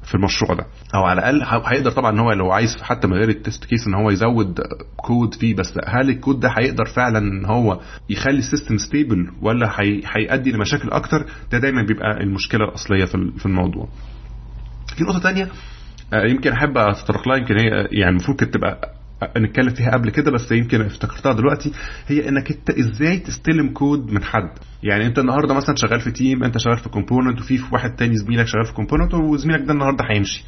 في 0.07 0.15
المشروع 0.15 0.53
ده. 0.53 0.65
أو 0.95 1.03
على 1.03 1.19
الأقل 1.29 1.63
هيقدر 1.65 1.91
طبعا 1.91 2.11
إن 2.11 2.19
هو 2.19 2.31
لو 2.31 2.51
عايز 2.51 2.77
حتى 2.81 3.07
من 3.07 3.13
غير 3.13 3.29
ال 3.29 3.36
test 3.36 3.65
case 3.65 3.87
إن 3.87 3.93
هو 3.93 4.09
يزود 4.09 4.59
كود 4.97 5.33
فيه 5.33 5.55
بس 5.55 5.79
هل 5.87 6.09
الكود 6.09 6.39
ده 6.39 6.49
هيقدر 6.57 6.85
فعلا 6.85 7.17
إن 7.17 7.45
هو 7.45 7.79
يخلي 8.09 8.37
ال 8.37 8.43
system 8.43 8.77
stable 8.77 9.27
ولا 9.41 9.71
هيؤدي 10.15 10.51
لمشاكل 10.51 10.89
أكتر؟ 10.89 11.25
ده 11.51 11.57
دايما 11.59 11.83
بيبقى 11.83 12.11
المشكلة 12.23 12.65
الأصلية 12.65 13.05
في 13.37 13.45
الموضوع. 13.45 13.87
في 14.97 15.03
نقطة 15.03 15.19
تانية 15.19 15.47
يمكن 16.13 16.51
أحب 16.51 16.77
أتطرق 16.77 17.27
لها 17.27 17.37
يمكن 17.37 17.59
هي 17.59 17.69
يعني 17.91 18.09
المفروض 18.09 18.37
كانت 18.37 18.53
تبقى 18.53 18.94
نتكلم 19.37 19.69
فيها 19.69 19.91
قبل 19.91 20.09
كده 20.09 20.31
بس 20.31 20.51
يمكن 20.51 20.81
افتكرتها 20.81 21.33
دلوقتي 21.33 21.71
هي 22.07 22.29
إنك 22.29 22.51
أنت 22.51 22.69
إزاي 22.69 23.17
تستلم 23.19 23.69
كود 23.69 24.11
من 24.11 24.23
حد. 24.23 24.49
يعني 24.83 25.05
أنت 25.05 25.19
النهارده 25.19 25.53
مثلا 25.53 25.75
شغال 25.75 25.99
في 25.99 26.11
team 26.11 26.43
أنت 26.43 26.57
شغال 26.57 26.77
في 26.77 26.89
component 26.89 27.39
وفي 27.39 27.59
واحد 27.71 27.95
تاني 27.95 28.15
زميلك 28.15 28.47
شغال 28.47 28.65
في 28.65 28.73
component 28.73 29.13
وزميلك 29.13 29.61
ده 29.61 29.73
النهارده 29.73 30.05
هيمشي. 30.11 30.43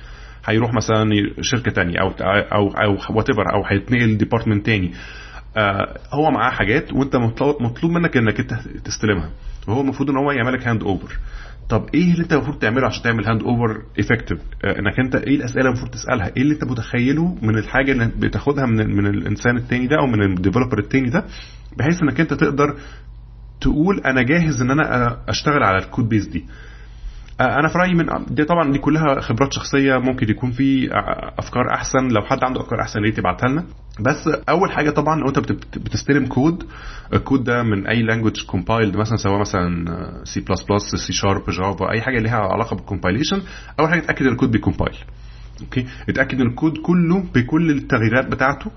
هيروح 0.46 0.74
مثلا 0.74 1.10
شركة 1.42 1.72
تانية 1.72 2.00
أو 2.02 2.10
أو 2.20 2.70
أو 2.70 3.16
وات 3.16 3.30
أو 3.30 3.66
هيتنقل 3.66 4.18
department 4.18 4.66
تاني. 4.66 4.92
آه 5.58 5.98
هو 6.14 6.32
معاه 6.32 6.52
حاجات 6.52 6.94
وأنت 6.94 7.16
مطلوب 7.62 7.92
منك 7.92 8.18
إنك 8.18 8.40
أنت 8.40 8.54
تستلمها. 8.86 9.30
وهو 9.68 9.82
المفروض 9.82 10.10
إن 10.10 10.18
هو 10.18 10.32
يعملك 10.32 10.68
hand 10.68 10.84
over 10.84 11.18
طب 11.70 11.86
إيه 11.94 12.12
اللي 12.12 12.24
انت 12.24 12.34
المفروض 12.34 12.60
تعمله 12.60 12.88
عشان 12.88 13.04
تعمل 13.04 13.26
hand 13.28 13.44
over 13.44 13.82
effective 14.00 14.40
انك 14.66 15.00
انت 15.00 15.16
إيه 15.16 15.36
الأسئلة 15.36 15.68
المفروض 15.70 15.92
تسألها؟ 15.92 16.28
إيه 16.38 16.42
اللي 16.42 16.54
انت 16.54 16.64
متخيله 16.64 17.38
من 17.42 17.58
الحاجة 17.58 17.92
اللي 17.92 18.06
بتاخدها 18.18 18.66
من 18.66 18.96
من 18.96 19.08
الإنسان 19.08 19.58
التاني 19.58 19.88
ده 19.88 19.96
أو 20.00 20.08
من 20.08 20.22
ال 20.22 20.28
developer 20.28 20.80
التاني 20.80 21.10
ده؟ 21.10 21.26
بحيث 21.78 22.02
إنك 22.04 22.20
انت 22.20 22.34
تقدر 22.34 22.78
تقول 23.62 24.00
أنا 24.00 24.22
جاهز 24.24 24.62
إن 24.62 24.72
أنا 24.72 25.18
أشتغل 25.30 25.64
على 25.64 25.78
ال 25.78 25.84
code 25.84 26.10
base 26.10 26.28
دي. 26.28 26.46
أنا 27.42 27.68
في 27.68 27.78
رأيي 27.78 27.94
من 27.94 28.06
دي 28.30 28.44
طبعا 28.44 28.72
دي 28.72 28.78
كلها 28.80 29.22
خبرات 29.22 29.54
شخصية 29.54 29.98
ممكن 29.98 30.30
يكون 30.30 30.52
في 30.52 30.90
أفكار 31.40 31.74
أحسن. 31.74 32.08
لو 32.08 32.22
حد 32.22 32.44
عنده 32.44 32.62
أفكار 32.62 32.82
أحسن 32.82 33.00
ليه 33.00 33.14
تبعتها 33.14 33.48
لنا. 33.50 33.64
بس 34.00 34.28
أول 34.50 34.72
حاجة 34.72 34.90
طبعا 34.90 35.20
لو 35.20 35.28
انت 35.30 35.40
بتستلم 35.78 36.26
code 36.26 36.64
ال 37.14 37.20
code 37.20 37.44
ده 37.44 37.64
من 37.64 37.88
أي 37.88 38.02
language 38.04 38.46
compiled 38.46 38.98
مثلا 38.98 39.18
سواء 39.18 39.40
مثلا 39.40 39.86
سي 40.24 40.40
بلس 40.40 40.64
بلس 40.64 40.96
سي 40.96 41.14
شارب 41.14 41.50
جافا 41.50 41.92
أي 41.92 42.02
حاجة 42.02 42.20
ليها 42.20 42.38
علاقة 42.38 42.76
بال 42.76 42.86
compilation 42.86 43.42
أول 43.80 43.90
حاجة 43.90 44.00
اتأكد 44.00 44.26
إن 44.26 44.32
ال 44.32 44.36
code 44.36 44.52
بي 44.52 44.62
compile 44.62 44.96
okay؟ 45.62 45.86
اتأكد 46.10 46.42
إن 46.42 46.48
الكود 46.48 46.78
كله 46.78 47.24
بكل 47.36 47.70
التغييرات 47.72 48.28
بتاعته 48.32 48.72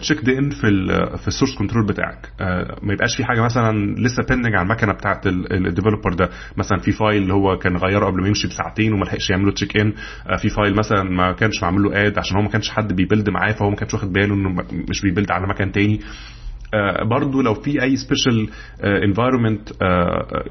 check 0.00 0.28
in 0.28 0.50
في 0.50 0.66
ال 0.68 1.18
في 1.18 1.28
ال 1.28 1.32
source 1.32 1.54
control 1.58 1.86
بتاعك. 1.86 2.32
آه، 2.40 2.78
ما 2.82 2.92
يبقاش 2.92 3.16
في 3.16 3.24
حاجة 3.24 3.40
مثلا 3.40 3.94
لسه 3.98 4.22
pending 4.28 4.54
على 4.54 4.62
المكنة 4.62 4.92
بتاعت 4.92 5.26
ال 5.26 5.35
developer 5.35 6.14
ده. 6.14 6.28
مثلا 6.56 6.78
في 6.78 6.92
file 6.92 7.22
اللي 7.22 7.34
هو 7.34 7.58
كان 7.58 7.76
غيره 7.76 8.06
قبل 8.06 8.20
ما 8.20 8.28
يمشي 8.28 8.48
بساعتين 8.48 8.92
وما 8.92 9.04
لحقش 9.04 9.30
يعمل 9.30 9.52
check 9.52 9.76
in 9.76 9.92
في 10.38 10.48
file 10.48 10.74
مثلا 10.76 11.02
ما 11.02 11.32
كانش 11.32 11.62
معمول 11.62 11.82
له 11.82 12.06
add 12.06 12.18
عشان 12.18 12.36
هو 12.36 12.42
ما 12.42 12.48
كانش 12.48 12.70
حد 12.70 12.92
بي 12.92 13.03
build 13.03 13.30
معاه 13.30 13.52
فهو 13.52 13.70
ما 13.70 13.76
كانش 13.76 13.94
واخد 13.94 14.12
باله 14.12 14.34
إنه 14.34 14.64
مش 14.90 15.02
بي 15.02 15.10
build 15.10 15.30
على 15.30 15.46
مكان 15.46 15.72
تاني. 15.72 16.00
آه، 16.00 16.37
برضو 17.10 17.42
لو 17.42 17.54
في 17.54 17.82
أي 17.82 17.96
special 17.96 18.48
environment 18.84 19.68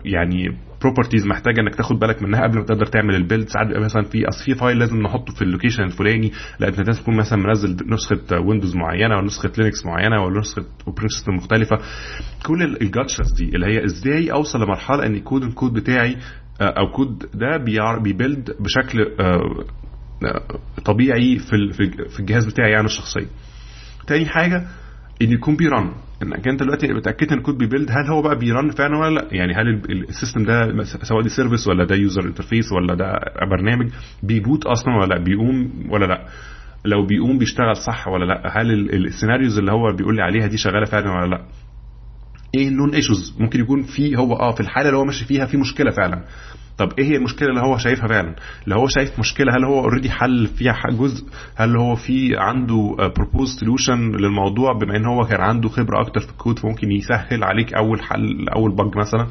يعني 0.05 0.57
properties 0.81 1.25
محتاجة 1.27 1.61
إنك 1.61 1.75
تاخد 1.75 1.99
بالك 1.99 2.23
منها 2.23 2.43
قبل 2.43 2.57
ما 2.57 2.63
تقدر 2.65 2.85
تعمل 2.85 3.15
ال 3.15 3.21
build 3.21 3.47
ساعات 3.47 3.67
بيبقى 3.67 3.81
مثلا 3.83 4.03
في 4.03 4.27
أصل 4.27 4.45
في 4.45 4.55
file 4.55 4.79
لازم 4.79 5.01
نحطه 5.01 5.33
في 5.33 5.41
ال 5.41 5.46
location 5.46 5.83
الفلاني 5.83 6.31
لا 6.59 6.67
انت 6.67 6.79
لازم 6.79 7.01
تكون 7.01 7.15
مثلا 7.17 7.39
منزل 7.39 7.77
نسخة 7.87 8.39
Windows 8.39 8.75
معينة 8.75 9.15
ولا 9.15 9.25
نسخة 9.25 9.51
Linux 9.57 9.85
معينة 9.85 10.23
ولا 10.23 10.39
نسخة 10.39 10.65
operating 10.87 11.11
system 11.11 11.33
مختلفة. 11.33 11.77
كل 12.45 12.63
ال 12.81 12.87
gotchas 12.88 13.31
دي 13.37 13.55
اللي 13.55 13.65
هي 13.65 13.85
إزاي 13.85 14.31
أوصل 14.31 14.59
لمرحلة 14.63 15.05
إن 15.05 15.15
يكون 15.15 15.43
الكود 15.43 15.73
بتاعي 15.73 16.17
آه، 16.61 16.63
أو 16.63 16.91
كود 16.91 17.25
ده 17.33 17.57
بي 18.03 18.18
build 18.18 18.55
بشكل 18.59 19.01
آه، 19.19 19.65
طبيعي 20.85 21.39
في 21.39 21.73
في 22.09 22.19
الجهاز 22.19 22.45
بتاعي 22.45 22.71
يعني 22.71 22.85
الشخصي 22.85 23.27
تاني 24.07 24.25
حاجة 24.25 24.67
ان 25.21 25.31
يكون 25.31 25.55
بي 25.55 25.70
run 25.70 25.91
انك 26.23 26.47
انت 26.47 26.59
دلوقتي 26.59 26.97
اتاكدت 26.97 27.31
إن 27.31 27.37
ال 27.37 27.41
code 27.41 27.57
بي 27.57 27.67
build 27.67 27.91
هل 27.91 28.07
هو 28.11 28.21
بقى 28.21 28.37
بي 28.39 28.51
run 28.51 28.69
فعلا 28.69 28.97
ولا 28.97 29.19
لأ؟ 29.19 29.27
يعني 29.31 29.53
هل 29.53 29.81
ال 30.09 30.14
system 30.14 30.43
ده 30.43 30.83
سواء 30.83 31.21
دي 31.21 31.29
service 31.29 31.67
ولا 31.67 31.85
ده 31.85 31.95
user 31.95 32.25
interface 32.25 32.71
ولا 32.71 32.95
ده 32.95 33.19
برنامج 33.51 33.89
بي 34.23 34.37
boot 34.37 34.65
أصلا 34.65 34.95
ولا 34.95 35.13
لأ؟ 35.15 35.23
بيقوم 35.23 35.71
ولا 35.89 36.05
لأ؟ 36.05 36.25
لو 36.85 37.05
بيقوم 37.05 37.37
بيشتغل 37.37 37.75
صح 37.75 38.07
ولا 38.07 38.25
لأ؟ 38.25 38.61
هل 38.61 38.71
ال 39.05 39.10
scenarios 39.10 39.57
اللي 39.57 39.71
هو 39.71 39.95
بيقول 39.95 40.15
لي 40.15 40.21
عليها 40.21 40.47
دي 40.47 40.57
شغالة 40.57 40.85
فعلا 40.85 41.11
ولا 41.11 41.29
لأ؟ 41.35 41.41
إيه 42.57 42.67
ال 42.67 42.72
known 42.72 42.93
issues 42.93 43.35
ممكن 43.39 43.59
يكون 43.59 43.83
في 43.83 44.17
هو 44.17 44.33
آه 44.33 44.51
في 44.51 44.59
الحالة 44.59 44.87
اللي 44.89 44.97
هو 44.99 45.03
ماشي 45.05 45.25
فيها 45.25 45.45
في 45.45 45.57
مشكلة 45.57 45.91
فعلا. 45.91 46.23
طب 46.77 46.91
إيه 46.99 47.05
هي 47.05 47.15
المشكلة 47.15 47.49
اللي 47.49 47.61
هو 47.61 47.77
شايفها 47.77 48.07
فعلا؟ 48.07 48.35
اللي 48.63 48.75
هو 48.75 48.87
شايف 48.87 49.19
مشكلة 49.19 49.53
هل 49.55 49.65
هو 49.65 49.79
already 49.79 50.09
حل 50.09 50.47
فيها 50.47 50.75
جزء؟ 50.91 51.25
هل 51.55 51.77
هو 51.77 51.95
في 51.95 52.37
عنده 52.37 52.95
proposed 53.17 53.59
solution 53.59 54.11
للموضوع 54.11 54.73
بما 54.73 54.95
إن 54.95 55.05
هو 55.05 55.25
كان 55.25 55.41
عنده 55.41 55.69
خبرة 55.69 56.01
أكتر 56.01 56.19
في 56.19 56.29
الكود 56.29 56.59
فممكن 56.59 56.91
يسهل 56.91 57.43
عليك 57.43 57.73
أول 57.73 58.01
حل 58.01 58.49
أول 58.49 58.75
bug 58.75 58.97
مثلا؟ 58.97 59.27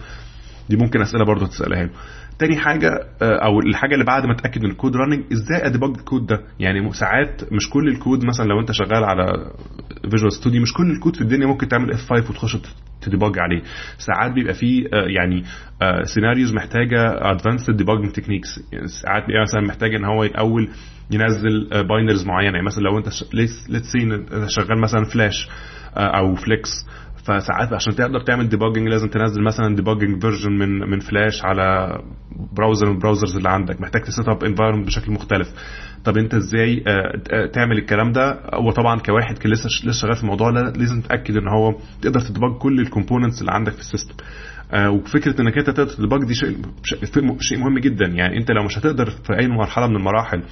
دي 0.69 0.77
ممكن 0.77 1.01
أسئلة 1.01 1.25
برضه 1.25 1.47
تسألها 1.47 1.83
له. 1.83 1.91
تاني 2.39 2.57
حاجة 2.57 2.89
آه، 3.23 3.45
أو 3.45 3.61
الحاجة 3.61 3.95
اللي 3.95 4.05
بعد 4.05 4.27
ما 4.27 4.33
اتاكد 4.33 4.63
من 4.65 4.71
ال 4.71 4.76
code 4.76 4.97
running 4.97 5.25
إزاي 5.33 5.67
ا 5.67 5.72
debug 5.72 5.99
ال 5.99 6.04
code 6.04 6.27
ده؟ 6.27 6.41
يعني 6.61 6.93
ساعات 6.93 7.53
مش 7.53 7.71
كل 7.71 7.89
الكود 7.89 8.25
مثلا 8.25 8.47
لو 8.47 8.61
أنت 8.61 8.73
شغال 8.73 9.05
على 9.05 9.51
Visual 10.11 10.33
Studio 10.33 10.63
مش 10.63 10.73
كل 10.73 10.91
الكود 10.91 11.17
في 11.17 11.23
الدنيا 11.23 11.47
ممكن 11.47 11.69
تعمل 11.69 11.93
F 11.93 12.01
5 12.13 12.31
وتخش 12.31 12.57
ت 13.07 13.12
debug 13.12 13.39
عليه. 13.39 13.63
ساعات 13.99 14.33
بيبقى 14.33 14.55
فيه 14.55 14.87
آه، 14.93 15.07
يعني 15.07 15.45
scenarios 16.03 16.51
آه، 16.51 16.55
محتاجة 16.55 17.31
advanced 17.31 17.77
debugging 17.77 18.11
techniques 18.11 18.61
ساعات 19.03 19.27
بيبقى 19.27 19.43
مثلا 19.43 19.61
محتاج 19.61 19.95
إن 19.95 20.05
هو 20.05 20.25
الأول 20.25 20.69
ينزل 21.11 21.69
binaries 21.89 22.27
معينة. 22.27 22.53
يعني 22.53 22.67
مثلا 22.67 22.83
لو 22.83 22.99
أنت 22.99 23.09
let's 23.69 23.87
say 23.93 24.25
شغال 24.49 24.81
مثلا 24.81 25.05
فلاش 25.05 25.49
أو 25.97 26.35
Flex 26.35 26.69
فساعات 27.27 27.73
عشان 27.73 27.95
تقدر 27.95 28.21
تعمل 28.21 28.49
debugging 28.49 28.89
لازم 28.89 29.09
تنزل 29.09 29.43
مثلا 29.43 29.77
debugging 29.77 30.21
version 30.21 30.53
من 30.53 30.91
من 30.91 31.01
فلاش 31.01 31.45
على 31.45 31.99
browser 32.53 32.87
من 32.87 32.93
ال 32.93 32.98
browsers 32.98 33.37
اللي 33.37 33.49
عندك. 33.49 33.81
محتاج 33.81 34.03
ت 34.03 34.09
set 34.09 34.29
up 34.29 34.45
environment 34.45 34.87
بشكل 34.87 35.13
مختلف. 35.13 35.49
طب 36.05 36.17
انت 36.17 36.35
إزاي 36.35 36.85
آه، 36.87 37.21
آه، 37.33 37.47
تعمل 37.47 37.79
الكلام 37.79 38.13
ده؟ 38.13 38.41
وطبعا 38.67 38.99
كواحد 39.01 39.39
كان 39.39 39.53
لسه 39.53 39.67
لسه 39.67 39.93
شغال 39.93 40.17
في 40.17 40.23
الموضوع 40.23 40.51
ده 40.51 40.63
لازم 40.63 41.01
تتأكد 41.01 41.37
إن 41.37 41.49
هو 41.49 41.75
تقدر 42.03 42.21
ت 42.21 42.26
debug 42.26 42.53
كل 42.59 42.81
ال 42.81 42.86
components 42.86 43.41
اللي 43.41 43.53
عندك 43.53 43.73
في 43.73 43.81
ال 43.81 43.85
system. 43.85 44.15
آه، 44.73 44.91
وفكرة 44.91 45.41
إنك 45.41 45.59
أنت 45.59 45.71
تقدر 45.71 45.87
ت 45.93 45.98
debug 45.98 46.21
دي 46.25 46.35
شيء 46.35 46.57
شيء 47.41 47.59
مهم 47.59 47.79
جدا. 47.79 48.07
يعني 48.07 48.37
أنت 48.37 48.51
لو 48.51 48.63
مش 48.63 48.79
هتقدر 48.79 49.11
في 49.11 49.39
أي 49.39 49.49
مرحلة 49.49 49.87
من 49.87 49.97
المراحل 49.97 50.43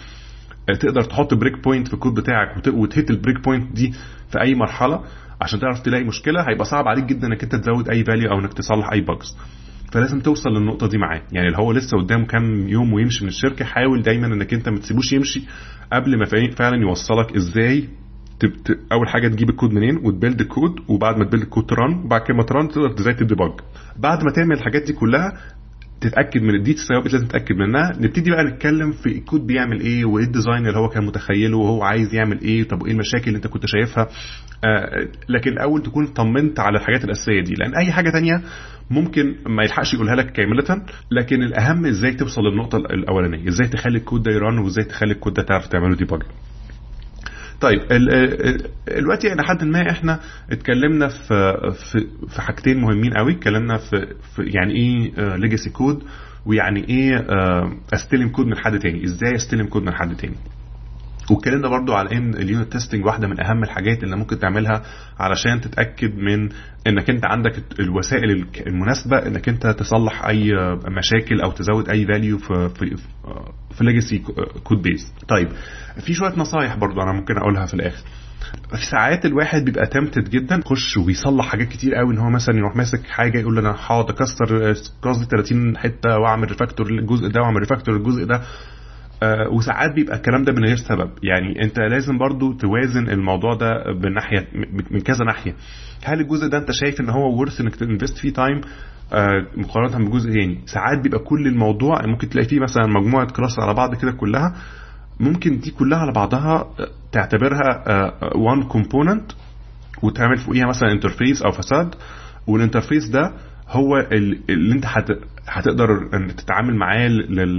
تقدر 0.80 1.02
تحط 1.02 1.34
break 1.34 1.64
point 1.64 1.88
في 1.88 1.94
الكود 1.94 2.14
بتاعك 2.14 2.66
وت 2.66 2.84
hit 2.84 3.10
ال 3.10 3.16
break 3.16 3.44
point 3.44 3.72
دي 3.72 3.92
في 4.30 4.40
أي 4.40 4.54
مرحلة. 4.54 5.00
عشان 5.40 5.60
تعرف 5.60 5.80
تلاقي 5.80 6.04
مشكلة 6.04 6.42
هيبقى 6.48 6.64
صعب 6.64 6.88
عليك 6.88 7.04
جدا 7.04 7.26
إنك 7.26 7.42
أنت 7.42 7.54
تزود 7.56 7.88
أي 7.88 8.04
value 8.04 8.30
أو 8.30 8.38
إنك 8.38 8.52
تصلح 8.52 8.92
أي 8.92 9.00
bugs 9.00 9.36
فلازم 9.92 10.20
توصل 10.20 10.50
للنقطة 10.50 10.86
دي 10.88 10.98
معاه. 10.98 11.22
يعني 11.32 11.46
اللي 11.46 11.58
هو 11.58 11.72
لسه 11.72 11.98
قدامه 11.98 12.26
كام 12.26 12.68
يوم 12.68 12.92
ويمشي 12.92 13.24
من 13.24 13.28
الشركة 13.28 13.64
حاول 13.64 14.02
دايما 14.02 14.26
إنك 14.26 14.54
أنت 14.54 14.68
ما 14.68 14.78
تسيبوش 14.78 15.12
يمشي 15.12 15.42
قبل 15.92 16.18
ما 16.18 16.24
فعلا 16.56 16.76
يوصلك 16.82 17.36
إزاي 17.36 17.88
تبت... 18.40 18.78
أول 18.92 19.08
حاجة 19.08 19.28
تجيب 19.28 19.50
الكود 19.50 19.72
منين 19.72 19.96
وتبيلد 19.96 20.40
الكود 20.40 20.74
وبعد 20.88 21.18
ما 21.18 21.24
تبيلد 21.24 21.42
الكود 21.42 21.66
تران 21.66 22.04
وبعد 22.04 22.20
كده 22.20 22.36
ما 22.36 22.42
ت 22.42 22.49
run 22.49 22.68
تقدر 22.68 22.94
إزاي 23.00 23.14
ت 23.14 23.20
debug 23.20 23.52
بعد 23.98 24.24
ما 24.24 24.30
تعمل 24.30 24.52
الحاجات 24.56 24.82
دي 24.82 24.92
كلها 24.92 25.32
تتأكد 26.00 26.42
من 26.42 26.54
الديتس 26.54 26.80
ثوابت 26.88 27.12
لازم 27.12 27.26
تتأكد 27.26 27.54
منها. 27.56 27.92
نبتدي 28.00 28.30
بقى 28.30 28.44
نتكلم 28.44 28.92
في 28.92 29.06
الكود 29.06 29.46
بيعمل 29.46 29.80
إيه 29.80 30.04
وإيه 30.04 30.24
ال 30.24 30.30
design 30.30 30.66
اللي 30.66 30.78
هو 30.78 30.88
كان 30.88 31.04
متخيله 31.06 31.56
وهو 31.56 31.82
عايز 31.82 32.14
يعمل 32.14 32.40
إيه 32.40 32.62
طب 32.68 32.82
وايه 32.82 32.92
المشاكل 32.92 33.24
اللي 33.26 33.36
أنت 33.36 33.46
كنت 33.46 33.66
شايفها. 33.66 34.08
آه 34.64 35.08
لكن 35.28 35.50
الأول 35.52 35.82
تكون 35.82 36.06
طمنت 36.06 36.60
على 36.60 36.78
الحاجات 36.78 37.04
الأساسية 37.04 37.40
دي 37.40 37.54
لأن 37.54 37.74
أي 37.74 37.92
حاجة 37.92 38.10
تانية 38.10 38.42
ممكن 38.90 39.34
ما 39.46 39.62
يلحقش 39.64 39.94
يقولها 39.94 40.14
لك 40.14 40.32
كاملة. 40.32 40.82
لكن 41.10 41.42
الأهم 41.42 41.86
إزاي 41.86 42.12
توصل 42.14 42.40
للنقطة 42.42 42.76
الأولانية؟ 42.76 43.48
إزاي 43.48 43.68
تخلي 43.68 43.98
الكود 43.98 44.22
ده 44.22 44.32
ي 44.32 44.39
run 44.39 44.58
وإزاي 44.58 44.84
تخلي 44.84 45.12
الكود 45.12 45.34
ده 45.34 45.42
تعرف 45.42 45.66
تعمله 45.66 45.96
debug 45.96 46.22
طيب 47.64 47.80
دلوقتي 48.96 49.32
إلى 49.32 49.42
حد 49.42 49.64
ما 49.64 49.90
إحنا 49.90 50.20
اتكلمنا 50.50 51.08
في 51.08 51.54
في 51.72 52.06
في 52.28 52.40
حاجتين 52.42 52.80
مهمين 52.80 53.14
قوي. 53.14 53.32
اتكلمنا 53.32 53.76
في, 53.76 54.06
في 54.36 54.42
يعني 54.42 54.74
إيه 54.74 55.36
legacy 55.36 55.70
code 55.70 56.02
ويعني 56.46 56.88
إيه 56.88 57.16
آه، 57.16 57.72
أستلم 57.94 58.28
كود 58.28 58.46
من 58.46 58.56
حد 58.56 58.78
تاني. 58.78 59.04
إزاي 59.04 59.34
أستلم 59.34 59.66
كود 59.66 59.82
من 59.82 59.94
حد 59.94 60.16
تاني؟ 60.16 60.34
واتكلمنا 61.30 61.68
برضو 61.68 61.92
على 61.92 62.12
إن 62.12 62.34
ال 62.34 62.42
unit 62.42 62.72
testing 62.72 63.06
واحدة 63.06 63.28
من 63.28 63.40
أهم 63.40 63.62
الحاجات 63.62 64.04
اللي 64.04 64.16
ممكن 64.16 64.38
تعملها 64.38 64.82
علشان 65.18 65.60
تتأكد 65.60 66.14
من 66.16 66.48
إنك 66.86 67.10
أنت 67.10 67.24
عندك 67.24 67.52
الوسائل 67.80 68.46
المناسبة 68.66 69.16
إنك 69.26 69.48
أنت 69.48 69.66
تصلح 69.66 70.24
أي 70.24 70.52
مشاكل 70.88 71.40
أو 71.40 71.50
تزود 71.52 71.88
أي 71.88 72.06
value 72.06 72.38
في 72.38 72.68
في 72.68 72.96
في 73.78 73.84
legacy 73.84 74.18
code 74.64 74.82
base 74.82 75.12
طيب 75.28 75.48
في 76.06 76.14
شوية 76.14 76.32
نصايح 76.36 76.76
برضو 76.76 77.02
أنا 77.02 77.12
ممكن 77.12 77.36
أقولها 77.36 77.66
في 77.66 77.74
الآخر. 77.74 78.04
في 78.70 78.86
ساعات 78.90 79.26
الواحد 79.26 79.64
بيبقى 79.64 79.86
tempted 79.86 80.30
جدا 80.30 80.56
يخش 80.56 80.96
ويصلح 80.96 81.46
حاجات 81.48 81.68
كتير 81.68 81.94
قوي 81.94 82.14
إن 82.14 82.18
هو 82.18 82.30
مثلا 82.30 82.56
يروح 82.56 82.76
ماسك 82.76 83.06
حاجة 83.06 83.38
يقول 83.38 83.58
أنا 83.58 83.70
هقعد 83.70 84.10
أكسر 84.10 84.74
قصدي 85.02 85.24
30 85.24 85.76
حتة 85.76 86.18
وأعمل 86.18 86.48
refactor 86.50 86.90
للجزء 86.90 87.28
ده 87.28 87.40
وأعمل 87.40 87.60
refactor 87.60 87.94
للجزء 87.98 88.24
ده. 88.24 88.40
آه، 89.22 89.48
وساعات 89.48 89.92
بيبقى 89.92 90.16
الكلام 90.16 90.44
ده 90.44 90.52
من 90.52 90.64
غير 90.64 90.76
سبب. 90.76 91.10
يعني 91.22 91.62
أنت 91.62 91.78
لازم 91.78 92.18
برضو 92.18 92.52
توازن 92.52 93.08
الموضوع 93.08 93.54
ده 93.54 93.92
بناحية 94.02 94.48
من 94.90 95.00
كذا 95.00 95.24
ناحية. 95.24 95.54
هل 96.04 96.20
الجزء 96.20 96.48
ده 96.48 96.58
أنت 96.58 96.70
شايف 96.72 97.00
إن 97.00 97.08
هو 97.10 97.40
worth 97.40 97.60
إنك 97.60 97.76
ت 97.76 97.82
invest 97.82 98.18
فيه 98.18 98.32
time 98.32 98.56
آه، 98.60 98.60
مقارنة 99.56 100.10
بجزء 100.10 100.30
تاني. 100.32 100.58
ساعات 100.66 100.98
بيبقى 101.02 101.18
كل 101.18 101.46
الموضوع 101.46 102.06
ممكن 102.06 102.28
تلاقي 102.28 102.48
فيه 102.48 102.60
مثلا 102.60 102.86
مجموعة 102.86 103.26
class 103.32 103.58
على 103.58 103.74
بعض 103.74 103.94
كده 103.94 104.12
كلها 104.12 104.54
ممكن 105.20 105.58
دي 105.58 105.70
كلها 105.70 105.98
على 105.98 106.12
بعضها 106.12 106.54
آه، 106.80 106.88
تعتبرها 107.12 107.84
one 108.36 108.62
component 108.62 109.32
وتعمل 110.02 110.36
فوقيها 110.36 110.66
مثلا 110.66 110.92
interface 110.92 111.42
أو 111.42 111.50
facade 111.52 111.94
وال 112.46 112.57
interface 112.57 113.08
ده 113.08 113.32
هو 113.68 113.96
اللي 114.48 114.74
أنت 114.74 114.84
هتقدر 115.48 115.88
تتعامل 116.36 116.74
معاه 116.76 117.08
لل 117.08 117.58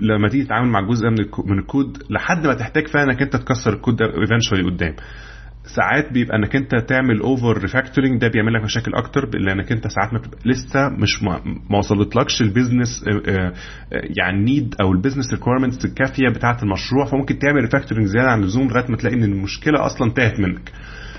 لما 0.00 0.28
تيجي 0.28 0.44
تتعامل 0.44 0.68
مع 0.68 0.80
جزء 0.80 1.08
من 1.46 1.58
الكود 1.58 2.02
لحد 2.10 2.46
ما 2.46 2.54
تحتاج 2.54 2.86
فعلا 2.88 3.12
إنك 3.12 3.22
أنت 3.22 3.36
تكسر 3.36 3.72
الكود 3.72 3.96
ده 3.96 4.06
eventually 4.06 4.62
قدام. 4.70 4.94
ساعات 5.66 6.12
بيبقى 6.12 6.36
انك 6.36 6.56
انت 6.56 6.74
تعمل 6.74 7.20
over 7.20 7.58
refactoring 7.58 8.20
ده 8.20 8.28
بيعمل 8.28 8.52
لك 8.54 8.62
مشاكل 8.64 8.94
أكتر 8.94 9.28
لانك 9.38 9.72
انت 9.72 9.86
ساعات 9.86 10.12
ما 10.12 10.18
بتبقى 10.18 10.38
لسه 10.44 10.88
مش 10.88 11.22
ما, 11.22 11.78
وصلتلكش 11.78 12.42
ال 12.42 12.49
business 12.49 13.04
آه، 13.08 13.30
آه، 13.30 13.52
يعني 13.92 14.44
need 14.44 14.74
أو 14.80 14.92
ال 14.92 14.96
business 14.96 15.32
requirements 15.32 15.84
الكافية 15.84 16.28
بتاعة 16.28 16.58
المشروع 16.62 17.04
فممكن 17.04 17.38
تعمل 17.38 17.60
refactoring 17.60 18.06
زيادة 18.06 18.30
عن 18.30 18.40
اللزوم 18.40 18.68
لغاية 18.68 18.90
ما 18.90 18.96
تلاقي 18.96 19.16
إن 19.16 19.24
المشكلة 19.24 19.86
أصلا 19.86 20.08
انتهت 20.08 20.40
منك. 20.40 20.72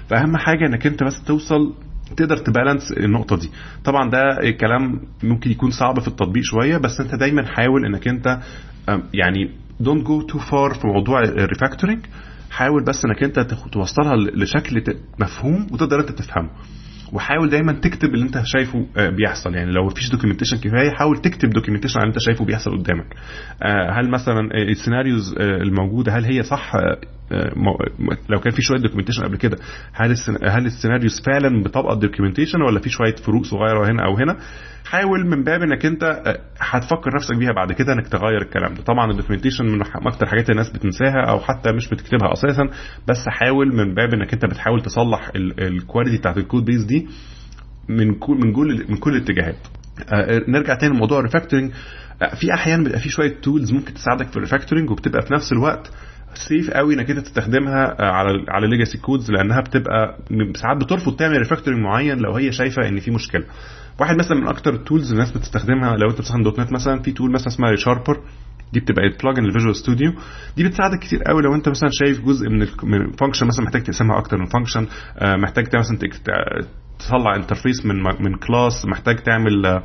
فأهم 0.09 0.37
حاجة 0.37 0.65
إنك 0.67 0.87
أنت 0.87 1.03
بس 1.03 1.23
توصل 1.23 1.73
تقدر 2.17 2.37
ت 2.37 2.44
balance 2.44 2.91
النقطة 2.91 3.37
دي. 3.37 3.49
طبعا 3.83 4.09
ده 4.09 4.51
كلام 4.59 5.01
ممكن 5.23 5.51
يكون 5.51 5.71
صعب 5.71 5.99
في 5.99 6.07
التطبيق 6.07 6.43
شوية 6.43 6.77
بس 6.77 6.99
أنت 7.01 7.15
دايما 7.15 7.45
حاول 7.45 7.85
إنك 7.85 8.07
أنت 8.07 8.39
يعني 9.13 9.49
don't 9.83 10.03
go 10.07 10.33
too 10.33 10.39
far 10.39 10.79
في 10.81 10.87
موضوع 10.87 11.23
ال 11.23 11.30
refactoring 11.30 11.99
حاول 12.55 12.83
بس 12.83 13.05
انك 13.05 13.23
انت 13.23 13.39
توصلها 13.71 14.15
لشكل 14.15 14.83
مفهوم 15.19 15.67
وتقدر 15.71 15.99
انت 15.99 16.11
تفهمه. 16.11 16.49
وحاول 17.13 17.49
دايما 17.49 17.73
تكتب 17.73 18.13
اللي 18.13 18.25
انت 18.25 18.41
شايفه 18.45 18.85
آه، 18.97 19.09
بيحصل. 19.09 19.55
يعني 19.55 19.71
لو 19.71 19.85
مفيش 19.85 20.09
documentation 20.09 20.57
كفاية 20.57 20.89
حاول 20.91 21.17
تكتب 21.17 21.49
documentation 21.49 21.99
على 21.99 22.03
اللي 22.03 22.15
انت 22.15 22.23
شايفه 22.23 22.45
بيحصل 22.45 22.71
قدامك. 22.71 23.15
آه، 23.63 23.91
هل 23.91 24.09
مثلا 24.09 24.39
ال 24.53 24.62
scenarios 24.62 25.35
آه، 25.37 25.57
الموجودة 25.61 26.11
هل 26.11 26.25
هي 26.25 26.43
صح؟ 26.43 26.73
لو 28.29 28.39
كان 28.39 28.53
في 28.53 28.61
شوية 28.61 28.79
documentation 28.79 29.23
قبل 29.23 29.37
كده 29.37 29.57
هل 29.93 30.15
هل 30.43 30.65
ال 30.65 30.71
scenarios 30.71 31.21
فعلا 31.25 31.63
بتطبق 31.63 31.91
ال 31.91 31.96
documentation 31.96 32.61
ولا 32.61 32.79
في 32.79 32.89
شوية 32.89 33.15
فروق 33.15 33.43
صغيرة 33.43 33.91
هنا 33.91 34.05
أو 34.05 34.17
هنا؟ 34.17 34.37
حاول 34.85 35.27
من 35.27 35.43
باب 35.43 35.61
إنك 35.61 35.85
أنت 35.85 36.03
هتفكر 36.59 37.15
نفسك 37.15 37.37
بيها 37.37 37.51
بعد 37.55 37.71
كده 37.71 37.93
إنك 37.93 38.07
تغير 38.07 38.41
الكلام 38.41 38.73
ده. 38.73 38.83
طبعا 38.83 39.11
ال 39.11 39.15
documentation 39.15 39.65
من 39.65 39.81
أكتر 40.07 40.25
حاجات 40.25 40.49
الناس 40.49 40.69
بتنساها 40.69 41.29
أو 41.29 41.39
حتى 41.39 41.71
مش 41.71 41.89
بتكتبها 41.89 42.33
أساسا 42.33 42.63
بس 43.07 43.25
حاول 43.27 43.75
من 43.75 43.93
باب 43.93 44.13
إنك 44.13 44.33
أنت 44.33 44.45
بتحاول 44.45 44.81
تصلح 44.81 45.31
ال 45.35 45.46
quality 45.46 46.17
بتاعت 46.17 46.37
ال 46.37 46.43
code 46.43 46.65
base 46.65 46.83
دي 46.83 47.07
من 47.89 48.13
كل 48.13 48.33
من 48.35 48.53
كل 48.53 48.85
من 48.89 48.97
كل 48.97 49.15
الاتجاهات. 49.15 49.57
نرجع 50.47 50.75
تاني 50.75 50.93
لموضوع 50.93 51.19
ال 51.19 51.24
refactoring 51.24 51.71
في 52.39 52.53
أحيانا 52.53 52.83
بيبقى 52.83 52.99
في 52.99 53.09
شوية 53.09 53.35
tools 53.41 53.71
ممكن 53.71 53.93
تساعدك 53.93 54.27
في 54.27 54.35
ال 54.37 54.42
refactoring 54.42 54.89
وبتبقى 54.91 55.21
في 55.21 55.33
نفس 55.33 55.51
الوقت 55.51 55.91
safe 56.33 56.71
قوي 56.71 56.93
إنك 56.93 57.09
أنت 57.09 57.19
تستخدمها 57.19 57.95
على 58.01 58.45
على 58.47 58.67
legacy 58.67 58.97
codes 58.97 59.31
لأنها 59.31 59.61
بتبقى 59.61 60.17
ساعات 60.55 60.77
بترفض 60.77 61.15
تعمل 61.15 61.37
refactoring 61.37 61.79
معين 61.83 62.17
لو 62.17 62.31
هي 62.33 62.51
شايفة 62.51 62.87
إن 62.87 62.99
في 62.99 63.11
مشكلة. 63.11 63.43
واحد 63.99 64.15
مثلا 64.15 64.37
من 64.37 64.47
أكتر 64.47 64.73
ال 64.73 64.80
tools 64.80 65.11
الناس 65.11 65.31
بتستخدمها 65.31 65.97
لو 65.97 66.09
أنت 66.09 66.17
بتستخدم 66.19 66.43
.NET 66.43 66.71
مثلا 66.71 66.99
في 66.99 67.11
tool 67.11 67.31
مثلا 67.31 67.47
اسمها 67.47 67.69
ReSharper 67.71 68.19
دي 68.75 68.81
بتبقى 68.81 69.09
plugin 69.23 69.45
ل 69.45 69.50
Visual 69.50 69.75
Studio 69.75 70.11
دي 70.57 70.63
بتساعدك 70.63 70.99
كتير 70.99 71.23
قوي 71.23 71.41
لو 71.41 71.55
انت 71.55 71.69
مثلا 71.69 71.89
شايف 71.93 72.21
جزء 72.21 72.49
من 72.83 73.01
ال 73.01 73.06
function 73.06 73.47
مثلا 73.47 73.65
محتاج 73.65 73.83
تقسمها 73.83 74.17
أكتر 74.17 74.37
من 74.37 74.45
function 74.45 74.87
محتاج 75.21 75.75
مثلا 75.75 75.97
تطلع 76.99 77.35
interface 77.35 77.85
من 77.85 77.95
من 78.03 78.35
class 78.37 78.85
محتاج 78.85 79.15
تعمل 79.15 79.81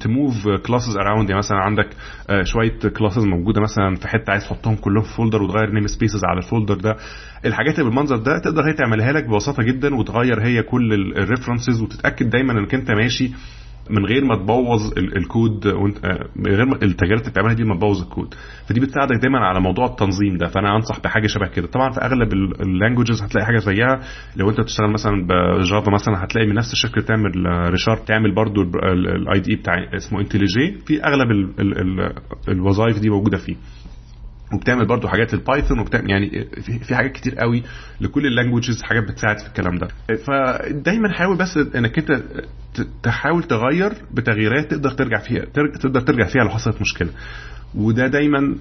ت 0.00 0.10
move 0.10 0.48
classes 0.66 0.96
around 0.96 1.28
يعني 1.28 1.38
مثلا 1.38 1.58
عندك 1.58 1.86
uh, 1.90 2.42
شوية 2.44 2.78
classes 2.98 3.24
موجودة 3.24 3.60
مثلا 3.60 3.94
في 3.94 4.08
حتة 4.08 4.30
عايز 4.30 4.42
تحطهم 4.44 4.76
كلهم 4.76 5.02
في 5.02 5.14
folder 5.16 5.42
وتغير 5.42 5.70
namespaces 5.72 6.24
على 6.24 6.38
ال 6.38 6.43
folder 6.43 6.74
ده. 6.74 6.96
الحاجات 7.46 7.78
اللي 7.78 7.90
بالمنظر 7.90 8.16
ده 8.16 8.38
تقدر 8.38 8.68
هي 8.68 8.72
تعملها 8.72 9.12
لك 9.12 9.24
ببساطة 9.24 9.62
جدا 9.62 9.94
وتغير 9.94 10.46
هي 10.46 10.62
كل 10.62 10.92
ال 11.16 11.22
references 11.22 11.82
وتتأكد 11.82 12.30
دايما 12.30 12.52
إنك 12.52 12.74
أنت 12.74 12.90
ماشي 12.90 13.30
من 13.90 14.06
غير 14.06 14.24
ما 14.24 14.36
تبوظ 14.36 14.98
الكود 14.98 15.66
وانت 15.66 15.98
من 16.36 16.46
غير 16.46 16.66
ما 16.66 16.74
التغييرات 16.82 17.20
اللي 17.20 17.30
بتعملها 17.30 17.54
دي 17.54 17.64
ما 17.64 17.74
تبوظ 17.74 18.02
الكود. 18.02 18.34
فدي 18.68 18.80
بتساعدك 18.80 19.16
دايما 19.22 19.38
على 19.38 19.60
موضوع 19.60 19.86
التنظيم 19.86 20.36
ده. 20.36 20.46
فأنا 20.46 20.76
أنصح 20.76 21.00
بحاجة 21.00 21.26
شبه 21.26 21.46
كده. 21.46 21.66
طبعا 21.66 21.90
في 21.90 22.00
أغلب 22.00 22.32
ال 22.32 22.41
languages 22.41 23.22
هتلاقي 23.22 23.46
حاجة 23.46 23.58
زيها. 23.58 24.00
لو 24.36 24.50
أنت 24.50 24.60
بتشتغل 24.60 24.90
مثلا 24.90 25.26
ب 25.26 25.39
Java 25.39 25.90
مثلا 25.90 26.24
هتلاقي 26.24 26.46
من 26.46 26.54
نفس 26.54 26.72
الشركة 26.72 27.00
تعمل 27.00 27.32
ReSharper 27.70 28.04
تعمل 28.04 28.34
برضو 28.34 28.62
ال 28.62 29.40
IDE 29.40 29.56
بتاع 29.56 29.74
اسمه 29.96 30.20
IntelliJ 30.20 30.78
في 30.86 31.04
أغلب 31.04 31.50
الوظائف 32.48 32.98
دي 32.98 33.10
موجودة 33.10 33.38
فيه. 33.38 33.56
وبتعمل 34.54 34.86
برضو 34.86 35.08
حاجات 35.08 35.34
ال 35.34 35.40
Python 35.40 35.78
وبتعمل 35.78 36.10
يعني 36.10 36.48
في 36.82 36.94
حاجات 36.94 37.12
كتير 37.12 37.34
قوي 37.34 37.62
لكل 38.00 38.26
ال 38.26 38.32
languages 38.32 38.82
حاجات 38.82 39.04
بتساعد 39.04 39.38
في 39.38 39.46
الكلام 39.46 39.78
ده. 39.78 39.88
فدايما 40.26 41.12
حاول 41.12 41.38
بس 41.38 41.56
إنك 41.56 41.98
أنت 41.98 42.22
تحاول 43.02 43.42
تغير 43.42 43.92
بتغييرات 44.14 44.70
تقدر 44.70 44.90
ترجع 44.90 45.18
فيها 45.18 45.44
تقدر 45.80 46.00
ترجع 46.00 46.26
فيها 46.26 46.42
لو 46.44 46.50
حصلت 46.50 46.80
مشكلة. 46.80 47.10
وده 47.74 48.06
دايما 48.06 48.56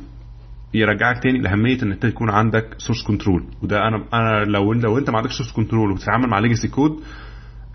يرجعك 0.73 1.23
تاني 1.23 1.39
لأهمية 1.41 1.83
إن 1.83 1.91
أنت 1.91 2.03
يكون 2.05 2.29
عندك 2.29 2.75
source 2.77 3.03
control 3.07 3.43
وده 3.63 3.77
أنا 3.77 4.05
أنا 4.13 4.43
لو 4.45 4.73
لو 4.73 4.97
أنت 4.97 5.09
ما 5.09 5.17
عندكش 5.17 5.37
source 5.37 5.51
control 5.51 5.91
وبتتعامل 5.91 6.27
مع 6.29 6.39
legacy 6.39 6.67
code 6.67 6.99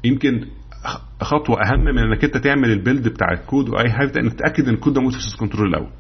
يمكن 0.05 0.47
خطوة 1.21 1.57
أهم 1.63 1.85
من 1.85 1.99
إنك 1.99 2.25
أنت 2.25 2.37
تعمل 2.37 2.71
ال 2.71 2.77
build 2.77 3.09
بتاع 3.09 3.33
الكود 3.33 3.69
وأي 3.69 3.93
حاجة 3.93 4.13
إنك 4.21 4.33
تتأكد 4.33 4.69
إن 4.69 4.75
الكود 4.75 4.93
ده 4.95 5.01
موجود 5.01 5.13
في 5.15 5.19
ال 5.19 5.22
source 5.22 5.41
control 5.41 5.69
الأول. 5.69 5.91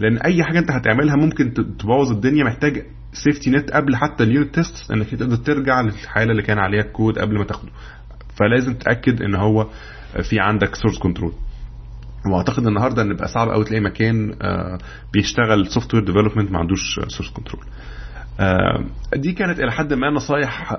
لأن 0.00 0.16
أي 0.18 0.44
حاجة 0.44 0.58
أنت 0.58 0.70
هتعملها 0.70 1.16
ممكن 1.16 1.54
تبوظ 1.54 2.10
الدنيا. 2.10 2.44
محتاج 2.44 2.82
safety 3.12 3.50
net 3.50 3.70
قبل 3.70 3.96
حتى 3.96 4.24
ال 4.24 4.30
unit 4.30 4.54
test 4.54 4.90
إنك 4.90 5.10
تقدر 5.14 5.36
ترجع 5.36 5.80
للحالة 5.80 6.30
اللي 6.30 6.42
كان 6.42 6.58
عليها 6.58 6.82
الكود 6.82 7.18
قبل 7.18 7.38
ما 7.38 7.44
تاخده. 7.44 7.70
فلازم 8.36 8.74
تتاكد 8.74 9.22
إن 9.22 9.34
هو 9.34 9.66
في 10.30 10.40
عندك 10.40 10.74
source 10.74 10.98
control 10.98 11.32
وأعتقد 12.32 12.66
النهارده 12.66 13.02
إن 13.02 13.16
بقى 13.16 13.28
صعب 13.28 13.48
قوي 13.48 13.64
تلاقي 13.64 13.80
مكان 13.80 14.34
بيشتغل 15.12 15.66
software 15.66 16.04
development 16.04 16.50
ما 16.52 16.58
عندوش 16.58 17.00
source 17.08 17.30
control 17.30 17.64
دي 19.16 19.32
كانت 19.32 19.60
إلى 19.60 19.72
حد 19.72 19.92
ما 19.94 20.10
نصايح 20.10 20.74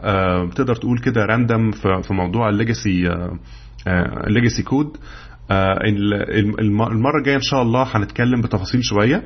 تقدر 0.56 0.76
تقول 0.76 1.00
كده 1.00 1.26
random 1.26 1.72
في 2.02 2.14
موضوع 2.14 2.50
ال 2.50 2.58
legacy 2.58 3.10
ال 4.28 4.33
legacy 4.33 4.64
code 4.64 4.98
المرة 5.52 7.18
الجاية 7.20 7.36
إن 7.36 7.42
شاء 7.42 7.62
الله 7.62 7.88
هنتكلم 7.96 8.42
بتفاصيل 8.42 8.84
شوية. 8.84 9.24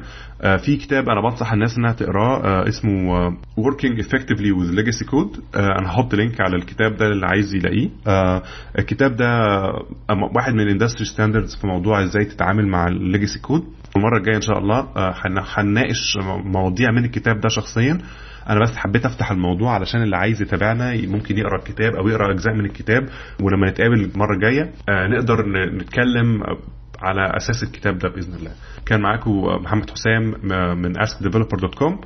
في 0.65 0.77
كتاب 0.77 1.09
أنا 1.09 1.21
بنصح 1.21 1.53
الناس 1.53 1.77
إنها 1.77 1.91
تقراه 1.93 2.67
اسمه 2.67 3.29
Working 3.59 4.03
Effectively 4.03 4.51
with 4.57 4.75
Legacy 4.79 5.05
Code. 5.05 5.39
أنا 5.55 5.89
هحط 5.89 6.15
link 6.15 6.41
على 6.41 6.55
الكتاب 6.55 6.95
ده 6.95 7.07
اللي 7.07 7.25
عايز 7.25 7.55
يلاقيه. 7.55 7.89
الكتاب 8.79 9.15
ده 9.15 9.49
واحد 10.35 10.53
من 10.53 10.59
ال 10.61 10.66
industry 10.66 11.05
standards 11.05 11.55
في 11.55 11.67
موضوع 11.67 12.03
إزاي 12.03 12.25
تتعامل 12.25 12.67
مع 12.67 12.87
ال 12.87 12.95
legacy 12.95 13.39
code 13.39 13.63
المرة 13.95 14.17
الجاية 14.17 14.35
إن 14.35 14.41
شاء 14.41 14.57
الله 14.57 14.87
هنناقش 15.57 16.17
مواضيع 16.45 16.91
من 16.91 17.05
الكتاب 17.05 17.39
ده 17.39 17.49
شخصيا. 17.49 17.97
أنا 18.49 18.59
بس 18.59 18.77
حبيت 18.77 19.05
أفتح 19.05 19.31
الموضوع 19.31 19.73
علشان 19.73 20.03
اللي 20.03 20.17
عايز 20.17 20.41
يتابعنا 20.41 21.07
ممكن 21.07 21.37
يقرأ 21.37 21.57
الكتاب 21.57 21.95
أو 21.95 22.07
يقرأ 22.07 22.31
أجزاء 22.31 22.53
من 22.53 22.65
الكتاب 22.65 23.09
ولما 23.41 23.69
نتقابل 23.69 24.01
المرة 24.15 24.33
الجاية 24.35 24.71
نقدر 24.89 25.45
نتكلم 25.75 26.43
على 27.01 27.37
أساس 27.37 27.63
الكتاب 27.63 27.97
ده 27.97 28.09
بإذن 28.09 28.33
الله. 28.33 28.51
كان 28.85 29.01
معاكم 29.01 29.31
محمد 29.41 29.89
حسام 29.89 30.23
من 30.81 30.93
askdeveloper.com 30.97 32.05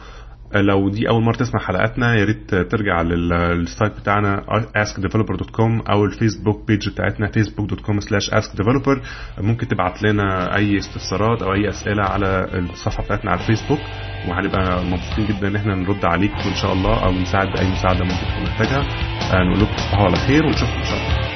لو 0.56 0.90
دي 0.90 1.10
أول 1.10 1.24
مرة 1.24 1.36
تسمع 1.36 1.60
حلقاتنا 1.60 2.16
يا 2.16 2.26
ريت 2.26 2.56
ترجع 2.56 3.02
لل 3.02 3.34
site 3.34 4.00
بتاعنا 4.00 4.42
askdeveloper.com 4.78 5.90
أو 5.92 6.06
ال 6.06 6.13
Facebook 6.13 6.68
page 6.68 6.90
بتاعتنا 6.90 7.28
facebook.com/askdeveloper 7.28 8.98
ممكن 9.42 9.68
تبعت 9.68 10.04
لنا 10.04 10.56
أي 10.56 10.78
استفسارات 10.78 11.42
أو 11.42 11.54
أي 11.54 11.70
أسئلة 11.70 12.04
على 12.04 12.46
الصفحة 12.54 13.04
بتاعتنا 13.04 13.32
على 13.32 13.42
الفيسبوك 13.42 13.80
وهنبقى 14.30 14.86
مبسوطين 14.86 15.26
جدا 15.26 15.48
إن 15.48 15.56
إحنا 15.56 15.76
نرد 15.76 16.06
عليكم 16.06 16.50
إن 16.50 16.56
شاء 16.62 16.74
الله 16.74 17.06
أو 17.06 17.12
نساعد 17.12 17.48
باي 17.48 17.72
مساعدة 17.72 18.04
ممكن 18.04 18.16
تكون 18.18 18.44
محتاجها. 18.44 18.82
نقول 19.34 19.62
لكم 19.62 19.76
تصبحوا 19.76 20.06
على 20.06 20.16
خير 20.16 20.46
ونشوفكم 20.46 20.78
إن 20.78 20.84
شاء 20.84 20.98
الله. 20.98 21.27